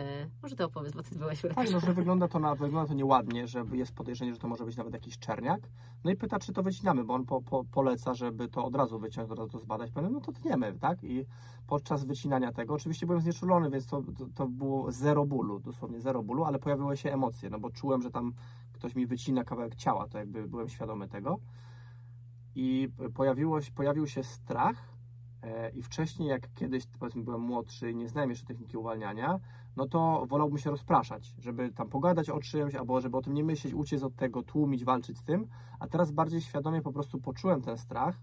może 0.42 0.56
ty 0.56 0.64
opowiedz, 0.64 0.92
bo 0.92 1.02
ty 1.02 1.18
byłaś 1.18 1.44
u 1.44 1.48
Tak, 1.48 1.70
no, 1.72 1.80
że 1.80 1.94
wygląda 1.94 2.28
to, 2.28 2.38
na, 2.38 2.54
wygląda 2.54 2.88
to 2.88 2.94
nieładnie, 2.94 3.46
że 3.46 3.64
jest 3.72 3.94
podejrzenie, 3.94 4.32
że 4.32 4.38
to 4.38 4.48
może 4.48 4.64
być 4.64 4.76
nawet 4.76 4.92
jakiś 4.92 5.18
czerniak. 5.18 5.60
No 6.04 6.10
i 6.10 6.16
pyta, 6.16 6.38
czy 6.38 6.52
to 6.52 6.62
wycinamy, 6.62 7.04
bo 7.04 7.14
on 7.14 7.26
po, 7.26 7.42
po, 7.42 7.64
poleca, 7.70 8.14
żeby 8.14 8.48
to 8.48 8.64
od 8.64 8.74
razu 8.74 8.98
wyciąć, 8.98 9.30
od 9.30 9.38
razu 9.38 9.50
to 9.50 9.58
zbadać. 9.58 9.90
Powiem, 9.90 10.12
no 10.12 10.20
to 10.20 10.32
tniemy, 10.32 10.78
tak? 10.80 11.04
I 11.04 11.26
podczas 11.66 12.04
wycinania 12.04 12.52
tego, 12.52 12.74
oczywiście 12.74 13.06
byłem 13.06 13.22
znieczulony, 13.22 13.70
więc 13.70 13.86
to, 13.86 14.02
to, 14.02 14.26
to 14.34 14.46
było 14.48 14.92
zero 14.92 15.26
bólu, 15.26 15.60
dosłownie 15.60 16.00
zero 16.00 16.22
bólu, 16.22 16.44
ale 16.44 16.58
pojawiły 16.58 16.96
się 16.96 17.12
emocje, 17.12 17.50
no 17.50 17.58
bo 17.58 17.70
czułem, 17.70 18.02
że 18.02 18.10
tam 18.10 18.32
ktoś 18.72 18.94
mi 18.94 19.06
wycina 19.06 19.44
kawałek 19.44 19.74
ciała, 19.74 20.08
to 20.08 20.18
jakby 20.18 20.48
byłem 20.48 20.68
świadomy 20.68 21.08
tego. 21.08 21.38
I 22.54 22.88
pojawiło, 23.14 23.58
pojawił 23.74 24.06
się 24.06 24.22
strach, 24.22 24.76
i 25.74 25.82
wcześniej, 25.82 26.28
jak 26.28 26.52
kiedyś, 26.54 26.86
powiedzmy, 26.86 27.22
byłem 27.22 27.40
młodszy 27.40 27.90
i 27.90 27.96
nie 27.96 28.08
znałem 28.08 28.30
jeszcze 28.30 28.46
techniki 28.46 28.76
uwalniania, 28.76 29.40
no 29.76 29.86
to 29.86 30.26
wolałbym 30.28 30.58
się 30.58 30.70
rozpraszać, 30.70 31.34
żeby 31.38 31.72
tam 31.72 31.88
pogadać 31.88 32.30
o 32.30 32.40
czymś, 32.40 32.74
albo 32.74 33.00
żeby 33.00 33.16
o 33.16 33.22
tym 33.22 33.34
nie 33.34 33.44
myśleć, 33.44 33.74
uciec 33.74 34.02
od 34.02 34.16
tego, 34.16 34.42
tłumić, 34.42 34.84
walczyć 34.84 35.18
z 35.18 35.24
tym. 35.24 35.46
A 35.78 35.86
teraz 35.86 36.10
bardziej 36.10 36.40
świadomie 36.40 36.82
po 36.82 36.92
prostu 36.92 37.18
poczułem 37.18 37.62
ten 37.62 37.78
strach, 37.78 38.20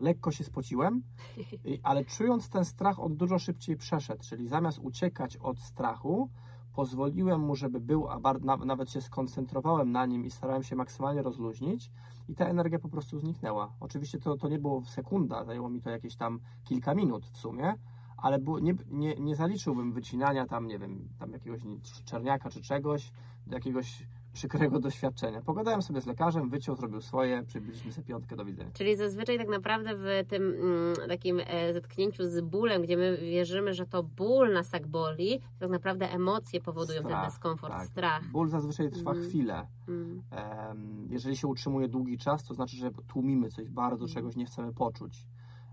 lekko 0.00 0.30
się 0.30 0.44
spociłem, 0.44 1.02
ale 1.82 2.04
czując 2.04 2.48
ten 2.48 2.64
strach, 2.64 3.00
on 3.00 3.16
dużo 3.16 3.38
szybciej 3.38 3.76
przeszedł. 3.76 4.22
Czyli 4.22 4.48
zamiast 4.48 4.78
uciekać 4.78 5.36
od 5.36 5.60
strachu, 5.60 6.30
pozwoliłem 6.74 7.40
mu, 7.40 7.56
żeby 7.56 7.80
był, 7.80 8.08
a 8.08 8.20
nawet 8.64 8.90
się 8.90 9.00
skoncentrowałem 9.00 9.92
na 9.92 10.06
nim 10.06 10.24
i 10.24 10.30
starałem 10.30 10.62
się 10.62 10.76
maksymalnie 10.76 11.22
rozluźnić 11.22 11.90
i 12.28 12.34
ta 12.34 12.46
energia 12.46 12.78
po 12.78 12.88
prostu 12.88 13.18
zniknęła. 13.18 13.72
Oczywiście 13.80 14.18
to, 14.18 14.36
to 14.36 14.48
nie 14.48 14.58
było 14.58 14.80
w 14.80 14.88
sekunda, 14.88 15.44
zajęło 15.44 15.70
mi 15.70 15.80
to 15.80 15.90
jakieś 15.90 16.16
tam 16.16 16.40
kilka 16.64 16.94
minut 16.94 17.26
w 17.26 17.36
sumie, 17.36 17.74
ale 18.16 18.38
nie, 18.62 18.74
nie, 18.90 19.14
nie 19.14 19.36
zaliczyłbym 19.36 19.92
wycinania 19.92 20.46
tam, 20.46 20.66
nie 20.66 20.78
wiem, 20.78 21.08
tam 21.18 21.32
jakiegoś 21.32 21.60
czerniaka 22.04 22.50
czy 22.50 22.62
czegoś, 22.62 23.12
jakiegoś 23.46 24.06
przykrego 24.34 24.80
doświadczenia. 24.80 25.40
Pogadałem 25.42 25.82
sobie 25.82 26.00
z 26.00 26.06
lekarzem, 26.06 26.50
wyciął, 26.50 26.76
zrobił 26.76 27.00
swoje, 27.00 27.42
przybiliśmy 27.42 27.92
sobie 27.92 28.06
piątkę, 28.06 28.36
do 28.36 28.44
widzenia. 28.44 28.70
Czyli 28.72 28.96
zazwyczaj 28.96 29.38
tak 29.38 29.48
naprawdę 29.48 29.90
w 29.96 30.28
tym 30.28 30.42
mm, 30.42 31.08
takim 31.08 31.40
e, 31.46 31.72
zetknięciu 31.72 32.24
z 32.26 32.40
bólem, 32.40 32.82
gdzie 32.82 32.96
my 32.96 33.16
wierzymy, 33.16 33.74
że 33.74 33.86
to 33.86 34.02
ból 34.02 34.52
nas 34.52 34.70
tak 34.70 34.86
boli, 34.86 35.40
tak 35.58 35.70
naprawdę 35.70 36.12
emocje 36.12 36.60
powodują 36.60 36.98
ten 37.02 37.08
Strach, 37.10 37.26
dyskomfort, 37.26 37.72
tak. 37.72 37.86
strach. 37.86 38.30
Ból 38.32 38.48
zazwyczaj 38.48 38.90
trwa 38.90 39.10
Mm. 39.12 39.24
chwilę. 39.28 39.66
Mm. 39.88 40.22
Jeżeli 41.10 41.36
się 41.36 41.48
utrzymuje 41.48 41.88
długi 41.88 42.18
czas, 42.18 42.44
to 42.44 42.54
znaczy, 42.54 42.76
że 42.76 42.90
tłumimy 43.06 43.50
coś 43.50 43.68
bardzo, 43.70 44.04
Mhm. 44.04 44.14
czegoś 44.14 44.36
nie 44.36 44.44
chcemy 44.46 44.72
poczuć. 44.72 45.26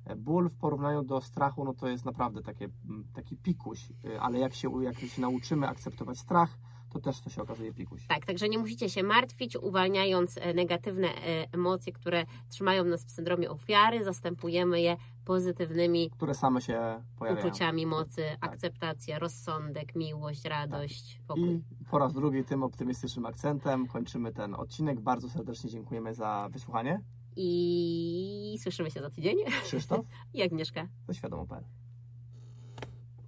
E, 0.05 0.15
Ból 0.15 0.49
w 0.49 0.55
porównaniu 0.55 1.03
do 1.03 1.21
strachu, 1.21 1.65
no 1.65 1.73
to 1.73 1.87
jest 1.87 2.05
naprawdę 2.05 2.41
takie, 2.41 2.69
mm, 2.89 3.03
taki 3.13 3.37
pikuś, 3.37 3.89
Y, 4.05 4.19
ale 4.19 4.39
jak 4.39 4.53
się, 4.53 4.83
jak 4.83 4.99
się 4.99 5.21
nauczymy 5.21 5.67
akceptować 5.67 6.17
strach, 6.19 6.57
to 6.93 6.99
też 6.99 7.21
to 7.21 7.29
się 7.29 7.41
okazuje 7.41 7.73
pikuś. 7.73 8.07
Tak, 8.07 8.25
także 8.25 8.49
nie 8.49 8.57
musicie 8.59 8.89
się 8.89 9.03
martwić, 9.03 9.55
uwalniając 9.57 10.37
e, 10.37 10.53
negatywne 10.53 11.07
e, 11.07 11.47
emocje, 11.51 11.93
które 11.93 12.25
trzymają 12.49 12.83
nas 12.83 13.05
w 13.05 13.11
syndromie 13.11 13.49
ofiary, 13.49 14.03
zastępujemy 14.03 14.81
je 14.81 14.97
pozytywnymi 15.25 16.09
Które 16.09 16.33
same 16.33 16.61
się 16.61 17.03
pojawiają. 17.19 17.47
uczuciami 17.47 17.85
mocy, 17.85 18.23
akceptacja, 18.41 19.19
rozsądek, 19.19 19.95
miłość, 19.95 20.45
radość, 20.45 21.21
pokój. 21.27 21.63
I 21.81 21.85
po 21.89 21.99
raz 21.99 22.13
drugi 22.13 22.43
tym 22.43 22.63
optymistycznym 22.63 23.25
akcentem 23.25 23.87
kończymy 23.87 24.33
ten 24.33 24.55
odcinek. 24.55 24.99
Bardzo 25.01 25.29
serdecznie 25.29 25.69
dziękujemy 25.69 26.13
za 26.13 26.49
wysłuchanie. 26.51 27.01
I 27.35 28.57
słyszymy 28.61 28.91
się 28.91 29.01
za 29.01 29.09
tydzień. 29.09 29.37
Krzysztof 29.63 30.05
I 30.33 30.41
Agnieszka. 30.43 30.87
ze 31.07 31.13
Świadomo.pl 31.13 31.63